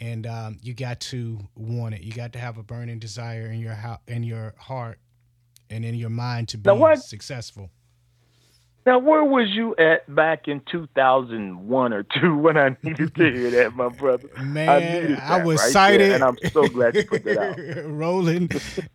And 0.00 0.26
um, 0.26 0.58
you 0.62 0.74
got 0.74 1.00
to 1.12 1.38
want 1.56 1.94
it. 1.94 2.02
You 2.02 2.12
got 2.12 2.32
to 2.34 2.38
have 2.38 2.58
a 2.58 2.62
burning 2.62 2.98
desire 2.98 3.46
in 3.46 3.60
your 3.60 3.74
ha- 3.74 4.00
in 4.06 4.22
your 4.22 4.54
heart 4.58 4.98
and 5.70 5.84
in 5.84 5.94
your 5.94 6.10
mind 6.10 6.48
to 6.50 6.58
be 6.58 6.64
successful. 7.02 7.70
Now, 8.88 8.98
where 8.98 9.22
was 9.22 9.50
you 9.50 9.76
at 9.76 10.14
back 10.14 10.48
in 10.48 10.62
2001 10.72 11.92
or 11.92 12.02
two 12.04 12.38
when 12.38 12.56
I 12.56 12.74
needed 12.82 13.14
to 13.16 13.32
hear 13.34 13.50
that, 13.50 13.76
my 13.76 13.90
brother? 13.90 14.30
Man, 14.42 15.20
I, 15.20 15.40
I 15.40 15.44
was 15.44 15.60
right 15.60 15.72
cited, 15.72 16.00
there, 16.00 16.14
and 16.14 16.24
I'm 16.24 16.38
so 16.50 16.66
glad 16.68 16.96
you 16.96 17.04
put 17.04 17.22
that 17.24 17.36
out. 17.36 17.58
Rolling, 17.84 18.48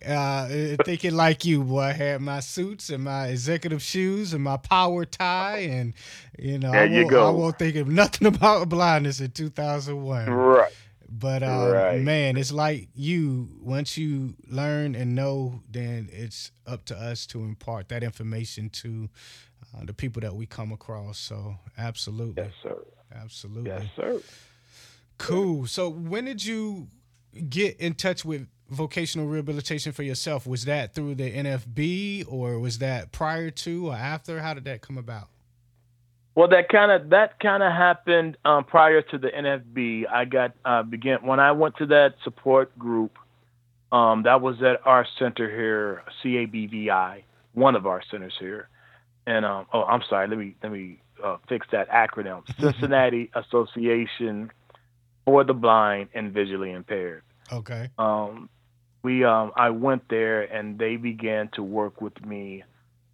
uh, 0.03 0.47
thinking 0.83 1.13
like 1.13 1.45
you, 1.45 1.63
boy. 1.63 1.81
I 1.81 1.91
had 1.91 2.21
my 2.21 2.39
suits 2.39 2.89
and 2.89 3.03
my 3.03 3.27
executive 3.27 3.83
shoes 3.83 4.33
and 4.33 4.43
my 4.43 4.57
power 4.57 5.05
tie, 5.05 5.59
and 5.59 5.93
you 6.39 6.57
know, 6.57 6.71
there 6.71 6.85
I, 6.85 7.03
go. 7.03 7.27
I 7.27 7.29
won't 7.29 7.59
think 7.59 7.75
of 7.75 7.87
nothing 7.87 8.27
about 8.33 8.69
blindness 8.69 9.19
in 9.19 9.29
2001. 9.29 10.27
Right. 10.27 10.71
But 11.07 11.43
uh, 11.43 11.69
right. 11.71 12.01
man, 12.01 12.35
it's 12.35 12.51
like 12.51 12.89
you 12.95 13.47
once 13.61 13.95
you 13.95 14.33
learn 14.47 14.95
and 14.95 15.13
know, 15.13 15.61
then 15.69 16.09
it's 16.11 16.51
up 16.65 16.85
to 16.85 16.97
us 16.97 17.27
to 17.27 17.43
impart 17.43 17.89
that 17.89 18.01
information 18.01 18.71
to 18.71 19.09
uh, 19.75 19.85
the 19.85 19.93
people 19.93 20.21
that 20.21 20.35
we 20.35 20.45
come 20.45 20.71
across. 20.71 21.17
So 21.17 21.55
absolutely. 21.77 22.43
Yes, 22.43 22.53
sir. 22.61 22.77
Absolutely. 23.13 23.71
Yes, 23.71 23.85
sir. 23.95 24.19
Cool. 25.17 25.67
So 25.67 25.89
when 25.89 26.25
did 26.25 26.43
you 26.43 26.87
get 27.49 27.77
in 27.79 27.93
touch 27.93 28.25
with 28.25 28.47
vocational 28.69 29.27
rehabilitation 29.27 29.91
for 29.91 30.03
yourself? 30.03 30.47
Was 30.47 30.65
that 30.65 30.93
through 30.93 31.15
the 31.15 31.31
NFB 31.31 32.25
or 32.27 32.59
was 32.59 32.79
that 32.79 33.11
prior 33.11 33.49
to 33.51 33.87
or 33.89 33.95
after? 33.95 34.39
How 34.39 34.53
did 34.53 34.65
that 34.65 34.81
come 34.81 34.97
about? 34.97 35.27
Well, 36.35 36.47
that 36.47 36.69
kind 36.69 36.91
of 36.91 37.11
that 37.11 37.39
kind 37.39 37.61
of 37.61 37.71
happened 37.71 38.37
um, 38.43 38.63
prior 38.63 39.03
to 39.03 39.17
the 39.19 39.27
NFB. 39.27 40.05
I 40.11 40.25
got 40.25 40.53
uh, 40.65 40.81
began 40.81 41.19
when 41.21 41.39
I 41.39 41.51
went 41.51 41.77
to 41.77 41.85
that 41.87 42.15
support 42.23 42.77
group. 42.77 43.19
Um, 43.91 44.23
that 44.23 44.41
was 44.41 44.55
at 44.63 44.81
our 44.87 45.05
center 45.19 45.47
here, 45.47 46.01
CABVI, 46.23 47.21
one 47.53 47.75
of 47.75 47.85
our 47.85 48.01
centers 48.09 48.33
here 48.39 48.67
and 49.25 49.45
um, 49.45 49.65
oh, 49.73 49.83
I'm 49.83 50.01
sorry. 50.09 50.27
Let 50.27 50.37
me 50.37 50.55
let 50.61 50.71
me 50.71 51.01
uh, 51.23 51.37
fix 51.47 51.67
that 51.71 51.89
acronym. 51.89 52.43
Cincinnati 52.59 53.31
Association 53.33 54.51
for 55.25 55.43
the 55.43 55.53
Blind 55.53 56.09
and 56.13 56.33
Visually 56.33 56.71
Impaired. 56.71 57.23
Okay. 57.51 57.89
Um, 57.97 58.49
we 59.03 59.23
um, 59.23 59.51
I 59.55 59.69
went 59.69 60.09
there 60.09 60.41
and 60.41 60.79
they 60.79 60.95
began 60.95 61.49
to 61.53 61.63
work 61.63 62.01
with 62.01 62.25
me 62.25 62.63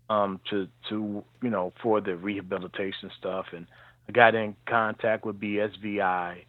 um, 0.10 0.40
to 0.50 0.68
to 0.90 1.24
you 1.42 1.50
know 1.50 1.74
for 1.82 2.02
the 2.02 2.16
rehabilitation 2.16 3.12
stuff 3.18 3.48
and 3.54 3.68
I 4.08 4.12
got 4.12 4.34
in 4.34 4.56
contact 4.66 5.26
with 5.26 5.40
BSVI 5.40 6.44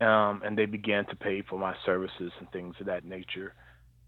um, 0.00 0.42
and 0.44 0.56
they 0.56 0.66
began 0.66 1.04
to 1.06 1.16
pay 1.16 1.42
for 1.42 1.58
my 1.58 1.74
services 1.84 2.32
and 2.38 2.50
things 2.50 2.74
of 2.80 2.86
that 2.86 3.04
nature. 3.04 3.54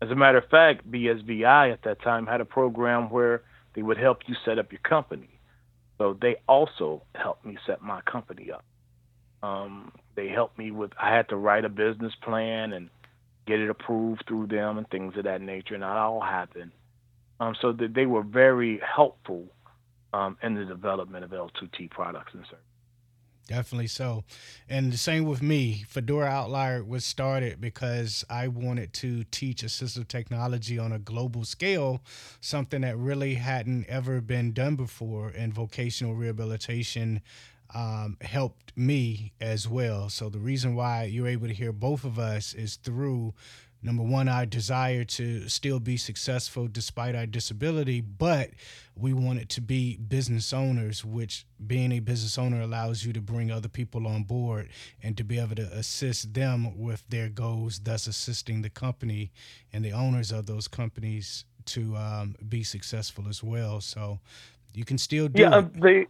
As 0.00 0.10
a 0.10 0.16
matter 0.16 0.38
of 0.38 0.48
fact, 0.48 0.90
BSVI 0.90 1.72
at 1.72 1.82
that 1.82 2.02
time 2.02 2.26
had 2.26 2.40
a 2.40 2.44
program 2.44 3.08
where 3.08 3.42
they 3.74 3.82
would 3.82 3.98
help 3.98 4.20
you 4.26 4.34
set 4.44 4.58
up 4.58 4.72
your 4.72 4.80
company. 4.80 5.38
So 5.98 6.16
they 6.20 6.36
also 6.48 7.02
helped 7.14 7.44
me 7.44 7.56
set 7.66 7.82
my 7.82 8.00
company 8.02 8.50
up. 8.50 8.64
Um, 9.42 9.92
they 10.14 10.28
helped 10.28 10.58
me 10.58 10.70
with. 10.70 10.92
I 11.00 11.14
had 11.14 11.28
to 11.30 11.36
write 11.36 11.64
a 11.64 11.68
business 11.68 12.12
plan 12.22 12.72
and 12.72 12.90
get 13.46 13.60
it 13.60 13.70
approved 13.70 14.24
through 14.26 14.46
them 14.48 14.78
and 14.78 14.88
things 14.88 15.16
of 15.16 15.24
that 15.24 15.40
nature, 15.40 15.74
and 15.74 15.82
that 15.82 15.96
all 15.96 16.20
happened. 16.20 16.72
Um, 17.40 17.54
so 17.60 17.72
that 17.72 17.94
they 17.94 18.06
were 18.06 18.22
very 18.22 18.80
helpful 18.80 19.44
um, 20.12 20.36
in 20.42 20.54
the 20.54 20.64
development 20.64 21.24
of 21.24 21.30
L2T 21.30 21.90
products 21.90 22.32
and 22.34 22.44
services. 22.44 22.71
Definitely 23.48 23.88
so. 23.88 24.24
And 24.68 24.92
the 24.92 24.96
same 24.96 25.24
with 25.24 25.42
me. 25.42 25.84
Fedora 25.88 26.26
Outlier 26.28 26.84
was 26.84 27.04
started 27.04 27.60
because 27.60 28.24
I 28.30 28.48
wanted 28.48 28.92
to 28.94 29.24
teach 29.24 29.62
assistive 29.62 30.06
technology 30.08 30.78
on 30.78 30.92
a 30.92 30.98
global 30.98 31.44
scale, 31.44 32.02
something 32.40 32.82
that 32.82 32.96
really 32.96 33.34
hadn't 33.34 33.86
ever 33.88 34.20
been 34.20 34.52
done 34.52 34.76
before 34.76 35.28
And 35.36 35.52
vocational 35.52 36.14
rehabilitation. 36.14 37.20
Um, 37.74 38.18
helped 38.20 38.76
me 38.76 39.32
as 39.40 39.66
well. 39.66 40.10
So 40.10 40.28
the 40.28 40.38
reason 40.38 40.74
why 40.74 41.04
you're 41.04 41.26
able 41.26 41.48
to 41.48 41.54
hear 41.54 41.72
both 41.72 42.04
of 42.04 42.18
us 42.18 42.52
is 42.52 42.76
through 42.76 43.32
number 43.82 44.02
one, 44.02 44.28
our 44.28 44.46
desire 44.46 45.04
to 45.04 45.48
still 45.48 45.80
be 45.80 45.96
successful 45.96 46.68
despite 46.68 47.14
our 47.14 47.26
disability, 47.26 48.00
but 48.00 48.50
we 48.94 49.12
wanted 49.12 49.48
to 49.50 49.60
be 49.60 49.96
business 49.96 50.52
owners, 50.52 51.04
which 51.04 51.46
being 51.66 51.92
a 51.92 52.00
business 52.00 52.38
owner 52.38 52.60
allows 52.60 53.04
you 53.04 53.12
to 53.12 53.20
bring 53.20 53.50
other 53.50 53.68
people 53.68 54.06
on 54.06 54.22
board 54.22 54.68
and 55.02 55.16
to 55.16 55.24
be 55.24 55.38
able 55.38 55.56
to 55.56 55.72
assist 55.72 56.34
them 56.34 56.78
with 56.78 57.04
their 57.08 57.28
goals, 57.28 57.80
thus 57.80 58.06
assisting 58.06 58.62
the 58.62 58.70
company 58.70 59.32
and 59.72 59.84
the 59.84 59.92
owners 59.92 60.30
of 60.30 60.46
those 60.46 60.68
companies 60.68 61.44
to 61.64 61.96
um, 61.96 62.34
be 62.48 62.62
successful 62.62 63.28
as 63.28 63.42
well. 63.42 63.80
So 63.80 64.20
you 64.74 64.84
can 64.84 64.98
still 64.98 65.28
do 65.28 65.42
yeah, 65.42 65.48
it. 65.48 65.52
Uh, 65.54 65.68
the 65.74 66.06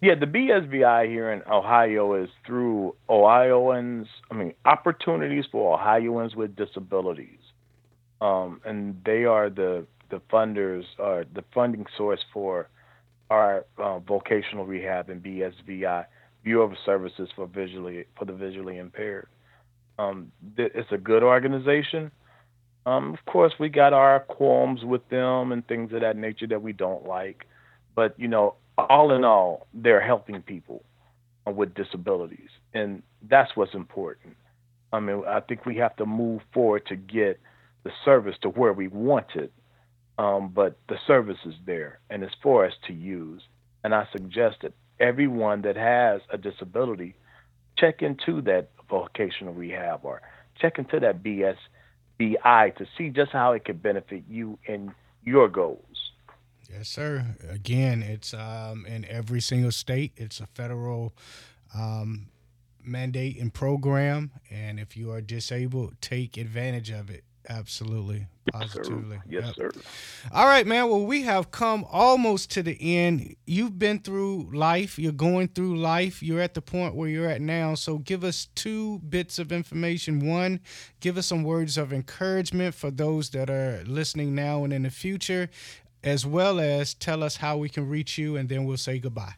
yeah, 0.00 0.14
the 0.14 0.26
BSVI 0.26 1.08
here 1.08 1.32
in 1.32 1.42
Ohio 1.50 2.14
is 2.22 2.30
through 2.46 2.94
Ohioans. 3.08 4.06
I 4.30 4.34
mean, 4.34 4.54
opportunities 4.64 5.44
for 5.50 5.74
Ohioans 5.74 6.36
with 6.36 6.54
disabilities, 6.54 7.40
um, 8.20 8.60
and 8.64 9.00
they 9.04 9.24
are 9.24 9.50
the 9.50 9.86
the 10.10 10.20
funders, 10.32 10.84
or 10.98 11.24
the 11.34 11.44
funding 11.52 11.86
source 11.96 12.20
for 12.32 12.68
our 13.28 13.66
uh, 13.76 13.98
vocational 13.98 14.64
rehab 14.64 15.10
and 15.10 15.22
BSVI 15.22 16.06
Bureau 16.44 16.64
of 16.64 16.72
Services 16.86 17.28
for 17.34 17.46
visually 17.46 18.04
for 18.16 18.24
the 18.24 18.32
visually 18.32 18.78
impaired. 18.78 19.28
Um, 19.98 20.30
it's 20.56 20.92
a 20.92 20.98
good 20.98 21.24
organization. 21.24 22.12
Um, 22.86 23.12
of 23.12 23.24
course, 23.30 23.52
we 23.58 23.68
got 23.68 23.92
our 23.92 24.20
qualms 24.20 24.84
with 24.84 25.06
them 25.08 25.50
and 25.50 25.66
things 25.66 25.92
of 25.92 26.00
that 26.02 26.16
nature 26.16 26.46
that 26.46 26.62
we 26.62 26.72
don't 26.72 27.04
like, 27.06 27.46
but 27.96 28.14
you 28.18 28.28
know, 28.28 28.54
all 28.78 29.12
in 29.14 29.24
all, 29.24 29.66
they're 29.74 30.00
helping 30.00 30.42
people 30.42 30.84
with 31.46 31.74
disabilities, 31.74 32.50
and 32.74 33.02
that's 33.28 33.56
what's 33.56 33.74
important. 33.74 34.36
I 34.92 35.00
mean, 35.00 35.22
I 35.26 35.40
think 35.40 35.66
we 35.66 35.76
have 35.76 35.96
to 35.96 36.06
move 36.06 36.42
forward 36.52 36.86
to 36.86 36.96
get 36.96 37.40
the 37.84 37.90
service 38.04 38.36
to 38.42 38.48
where 38.48 38.72
we 38.72 38.88
want 38.88 39.26
it, 39.34 39.52
um, 40.18 40.50
but 40.54 40.78
the 40.88 40.96
service 41.06 41.38
is 41.46 41.54
there, 41.66 42.00
and 42.10 42.22
it's 42.22 42.34
for 42.42 42.66
us 42.66 42.74
to 42.86 42.92
use. 42.92 43.42
And 43.84 43.94
I 43.94 44.06
suggest 44.12 44.58
that 44.62 44.72
everyone 45.00 45.62
that 45.62 45.76
has 45.76 46.20
a 46.30 46.38
disability 46.38 47.14
check 47.76 48.02
into 48.02 48.42
that 48.42 48.70
vocational 48.90 49.54
rehab 49.54 50.00
or 50.02 50.20
check 50.60 50.78
into 50.78 51.00
that 51.00 51.22
BSVI 51.22 52.76
to 52.76 52.86
see 52.96 53.10
just 53.10 53.32
how 53.32 53.52
it 53.52 53.64
can 53.64 53.76
benefit 53.76 54.24
you 54.28 54.58
and 54.66 54.90
your 55.24 55.48
goals. 55.48 55.84
Yes, 56.70 56.88
sir. 56.88 57.24
Again, 57.48 58.02
it's 58.02 58.34
um, 58.34 58.84
in 58.86 59.04
every 59.06 59.40
single 59.40 59.72
state. 59.72 60.12
It's 60.16 60.40
a 60.40 60.46
federal 60.46 61.14
um, 61.74 62.26
mandate 62.84 63.40
and 63.40 63.52
program, 63.52 64.32
and 64.50 64.78
if 64.78 64.96
you 64.96 65.10
are 65.12 65.20
disabled, 65.20 65.94
take 66.00 66.36
advantage 66.36 66.90
of 66.90 67.08
it. 67.10 67.24
Absolutely, 67.50 68.26
positively. 68.52 69.18
Yes, 69.26 69.54
Yep. 69.56 69.72
sir. 69.72 69.80
All 70.32 70.44
right, 70.44 70.66
man. 70.66 70.90
Well, 70.90 71.06
we 71.06 71.22
have 71.22 71.50
come 71.50 71.86
almost 71.90 72.50
to 72.50 72.62
the 72.62 72.76
end. 72.98 73.36
You've 73.46 73.78
been 73.78 74.00
through 74.00 74.50
life. 74.52 74.98
You're 74.98 75.12
going 75.12 75.48
through 75.48 75.78
life. 75.78 76.22
You're 76.22 76.42
at 76.42 76.52
the 76.52 76.60
point 76.60 76.94
where 76.94 77.08
you're 77.08 77.26
at 77.30 77.40
now. 77.40 77.74
So, 77.74 77.96
give 77.98 78.22
us 78.22 78.48
two 78.54 78.98
bits 78.98 79.38
of 79.38 79.50
information. 79.50 80.26
One, 80.28 80.60
give 81.00 81.16
us 81.16 81.24
some 81.26 81.42
words 81.42 81.78
of 81.78 81.90
encouragement 81.90 82.74
for 82.74 82.90
those 82.90 83.30
that 83.30 83.48
are 83.48 83.82
listening 83.86 84.34
now 84.34 84.64
and 84.64 84.72
in 84.74 84.82
the 84.82 84.90
future, 84.90 85.48
as 86.02 86.24
well 86.24 86.60
as 86.60 86.94
tell 86.94 87.22
us 87.22 87.36
how 87.36 87.56
we 87.56 87.68
can 87.68 87.88
reach 87.88 88.18
you, 88.18 88.36
and 88.36 88.48
then 88.48 88.64
we'll 88.64 88.76
say 88.76 88.98
goodbye. 88.98 89.34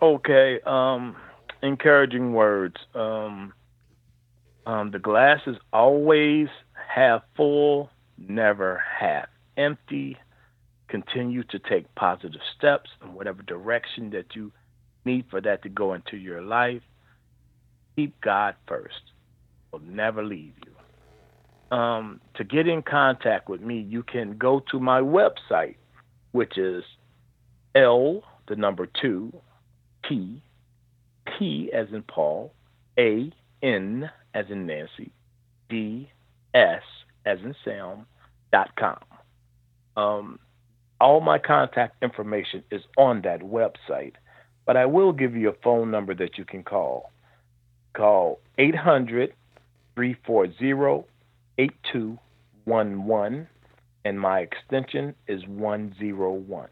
Okay. 0.00 0.60
Um, 0.66 1.16
encouraging 1.62 2.32
words. 2.32 2.76
Um, 2.94 3.52
um, 4.66 4.90
the 4.90 4.98
glass 4.98 5.40
is 5.46 5.56
always 5.72 6.48
half 6.88 7.22
full, 7.36 7.90
never 8.18 8.82
half 8.98 9.28
empty. 9.56 10.16
Continue 10.88 11.42
to 11.44 11.58
take 11.58 11.92
positive 11.94 12.40
steps 12.56 12.90
in 13.02 13.14
whatever 13.14 13.42
direction 13.42 14.10
that 14.10 14.34
you 14.34 14.52
need 15.04 15.24
for 15.30 15.40
that 15.40 15.62
to 15.62 15.68
go 15.68 15.94
into 15.94 16.16
your 16.16 16.42
life. 16.42 16.82
Keep 17.96 18.20
God 18.20 18.54
first. 18.66 19.00
Will 19.72 19.80
never 19.80 20.24
leave 20.24 20.54
you. 20.64 20.65
Um, 21.70 22.20
to 22.36 22.44
get 22.44 22.68
in 22.68 22.82
contact 22.82 23.48
with 23.48 23.60
me, 23.60 23.80
you 23.80 24.02
can 24.02 24.36
go 24.38 24.60
to 24.70 24.78
my 24.78 25.00
website, 25.00 25.76
which 26.32 26.56
is 26.56 26.84
L, 27.74 28.22
the 28.48 28.56
number 28.56 28.86
two, 28.86 29.32
T, 30.08 30.42
P 31.26 31.70
as 31.72 31.88
in 31.92 32.02
Paul, 32.02 32.52
A, 32.98 33.32
N 33.62 34.08
as 34.34 34.46
in 34.50 34.66
Nancy, 34.66 35.10
D, 35.68 36.08
S 36.54 36.82
as 37.24 37.38
in 37.40 37.54
Sam, 37.64 38.06
dot 38.52 38.70
com. 38.76 38.98
Um, 39.96 40.38
all 41.00 41.20
my 41.20 41.38
contact 41.38 42.02
information 42.02 42.62
is 42.70 42.82
on 42.96 43.22
that 43.22 43.40
website, 43.40 44.12
but 44.66 44.76
I 44.76 44.86
will 44.86 45.12
give 45.12 45.34
you 45.34 45.50
a 45.50 45.56
phone 45.64 45.90
number 45.90 46.14
that 46.14 46.38
you 46.38 46.44
can 46.44 46.62
call. 46.62 47.10
Call 47.94 48.40
800 48.58 49.32
340 49.94 51.15
8211, 51.58 53.48
and 54.04 54.20
my 54.20 54.40
extension 54.40 55.14
is 55.26 55.46
101. 55.46 56.68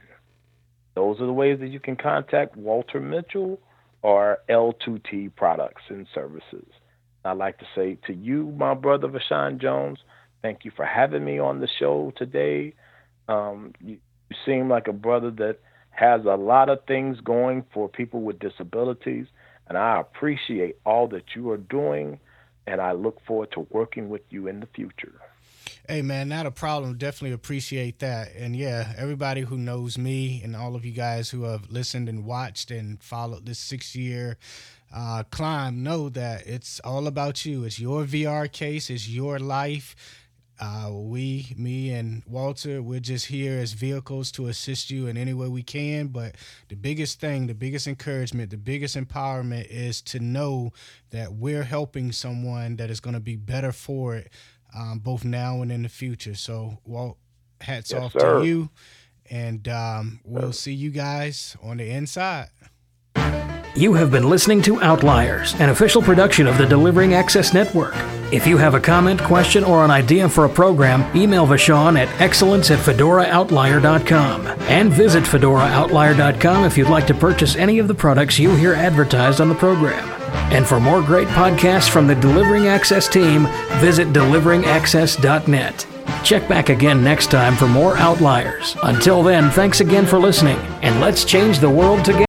Those 0.95 1.21
are 1.21 1.27
the 1.27 1.33
ways 1.33 1.59
that 1.61 1.69
you 1.69 1.81
can 1.81 1.97
contact 1.97 2.57
Walter 2.57 3.01
Mitchell 3.01 3.59
or 4.03 4.39
L2T 4.49 5.35
Products 5.35 5.83
and 5.89 6.07
Services. 6.15 6.67
I'd 7.25 7.39
like 7.39 7.59
to 7.59 7.67
say 7.75 7.99
to 8.07 8.13
you, 8.13 8.55
my 8.57 8.75
brother 8.75 9.09
Vashawn 9.09 9.61
Jones, 9.61 9.99
thank 10.43 10.65
you 10.65 10.71
for 10.77 10.85
having 10.85 11.25
me 11.25 11.39
on 11.39 11.61
the 11.61 11.69
show 11.79 12.13
today. 12.17 12.75
Um, 13.29 13.73
you, 13.81 13.99
you 14.29 14.37
seem 14.45 14.69
like 14.69 14.89
a 14.89 14.93
brother 14.93 15.31
that 15.33 15.59
has 15.91 16.23
a 16.27 16.37
lot 16.37 16.69
of 16.69 16.85
things 16.87 17.21
going 17.21 17.65
for 17.73 17.89
people 17.89 18.21
with 18.21 18.39
disabilities, 18.39 19.27
and 19.69 19.79
I 19.79 20.01
appreciate 20.01 20.77
all 20.85 21.09
that 21.09 21.35
you 21.35 21.51
are 21.51 21.57
doing, 21.57 22.21
and 22.67 22.81
I 22.81 22.93
look 22.93 23.25
forward 23.25 23.53
to 23.53 23.67
working 23.71 24.09
with 24.09 24.23
you 24.31 24.47
in 24.49 24.61
the 24.61 24.67
future. 24.67 25.21
Hey 25.87 26.01
man, 26.01 26.29
not 26.29 26.47
a 26.47 26.51
problem. 26.51 26.97
Definitely 26.97 27.33
appreciate 27.33 27.99
that. 27.99 28.35
And 28.35 28.57
yeah, 28.57 28.95
everybody 28.97 29.43
who 29.43 29.59
knows 29.59 29.99
me 29.99 30.41
and 30.43 30.57
all 30.57 30.77
of 30.77 30.85
you 30.85 30.93
guys 30.93 31.31
who 31.31 31.43
have 31.43 31.71
listened 31.71 32.09
and 32.09 32.25
watched 32.25 32.71
and 32.71 33.03
followed 33.03 33.45
this 33.45 33.59
six 33.59 33.95
year 33.95 34.39
uh, 34.95 35.25
climb 35.31 35.83
know 35.83 36.09
that 36.09 36.47
it's 36.47 36.81
all 36.81 37.07
about 37.07 37.45
you. 37.45 37.65
It's 37.65 37.79
your 37.79 38.05
VR 38.05 38.51
case, 38.51 38.89
it's 38.89 39.09
your 39.09 39.39
life. 39.39 39.97
Uh, 40.61 40.89
we, 40.93 41.53
me, 41.57 41.91
and 41.93 42.23
Walter, 42.27 42.81
we're 42.81 43.01
just 43.01 43.27
here 43.27 43.59
as 43.59 43.73
vehicles 43.73 44.31
to 44.33 44.47
assist 44.47 44.89
you 44.91 45.09
in 45.09 45.17
any 45.17 45.35
way 45.35 45.49
we 45.49 45.63
can. 45.63 46.07
But 46.09 46.37
the 46.69 46.77
biggest 46.77 47.21
thing, 47.21 47.47
the 47.49 47.55
biggest 47.55 47.87
encouragement, 47.89 48.51
the 48.51 48.57
biggest 48.57 48.97
empowerment 48.97 49.67
is 49.69 50.01
to 50.03 50.21
know 50.21 50.73
that 51.11 51.33
we're 51.35 51.65
helping 51.65 52.13
someone 52.13 52.77
that 52.77 52.89
is 52.91 53.01
going 53.01 53.15
to 53.15 53.21
be 53.21 53.37
better 53.37 53.73
for 53.73 54.15
it, 54.15 54.31
um, 54.77 55.01
both 55.01 55.25
now 55.25 55.61
and 55.61 55.73
in 55.73 55.83
the 55.83 55.89
future. 55.89 56.35
So, 56.35 56.79
Walt, 56.85 57.19
hats 57.61 57.91
Yes, 57.91 58.03
off 58.03 58.13
sir. 58.13 58.39
to 58.41 58.47
you. 58.47 58.71
And 59.31 59.67
um, 59.69 60.21
we'll 60.25 60.53
see 60.53 60.75
you 60.75 60.91
guys 60.91 61.57
on 61.63 61.79
the 61.79 61.91
inside. 61.91 62.51
You 63.77 63.93
have 63.95 64.13
been 64.13 64.31
listening 64.31 64.63
to 64.63 64.81
Outliers, 64.81 65.55
an 65.55 65.69
official 65.69 66.01
production 66.01 66.47
of 66.47 66.57
the 66.59 66.65
Delivering 66.65 67.15
Access 67.15 67.53
Network. 67.53 67.95
If 68.33 68.47
you 68.47 68.57
have 68.57 68.75
a 68.75 68.81
comment, 68.81 69.21
question, 69.21 69.65
or 69.65 69.85
an 69.85 69.91
idea 69.91 70.29
for 70.29 70.45
a 70.45 70.49
program, 70.49 71.05
email 71.17 71.45
Vashawn 71.45 71.99
at 71.99 72.09
excellence 72.21 72.71
at 72.71 72.79
fedoraoutlier.com. 72.79 74.47
And 74.47 74.93
visit 74.93 75.25
fedoraoutlier.com 75.25 76.65
if 76.65 76.79
you'd 76.79 76.89
like 76.89 77.09
to 77.09 77.15
purchase 77.15 77.57
any 77.57 77.81
of 77.81 77.89
the 77.89 77.95
products 77.95 78.39
you 78.39 78.55
hear 78.55 78.75
advertised 78.75 79.41
on 79.41 79.49
the 79.49 79.57
program. 79.57 80.09
And 80.53 80.65
for 80.65 80.79
more 80.79 81.03
great 81.03 81.29
podcasts 81.29 81.89
from 81.91 82.07
the 82.07 82.15
Delivering 82.15 82.69
Access 82.69 83.09
team, 83.09 83.49
visit 83.81 84.13
deliveringaccess.net. 84.13 85.87
Check 86.23 86.49
back 86.49 86.69
again 86.69 87.03
next 87.03 87.33
time 87.33 87.57
for 87.57 87.67
more 87.67 87.97
Outliers. 87.97 88.77
Until 88.85 89.25
then, 89.25 89.51
thanks 89.51 89.81
again 89.81 90.07
for 90.07 90.21
listening, 90.21 90.59
and 90.83 91.01
let's 91.01 91.25
change 91.25 91.59
the 91.59 91.69
world 91.69 92.05
together. 92.05 92.25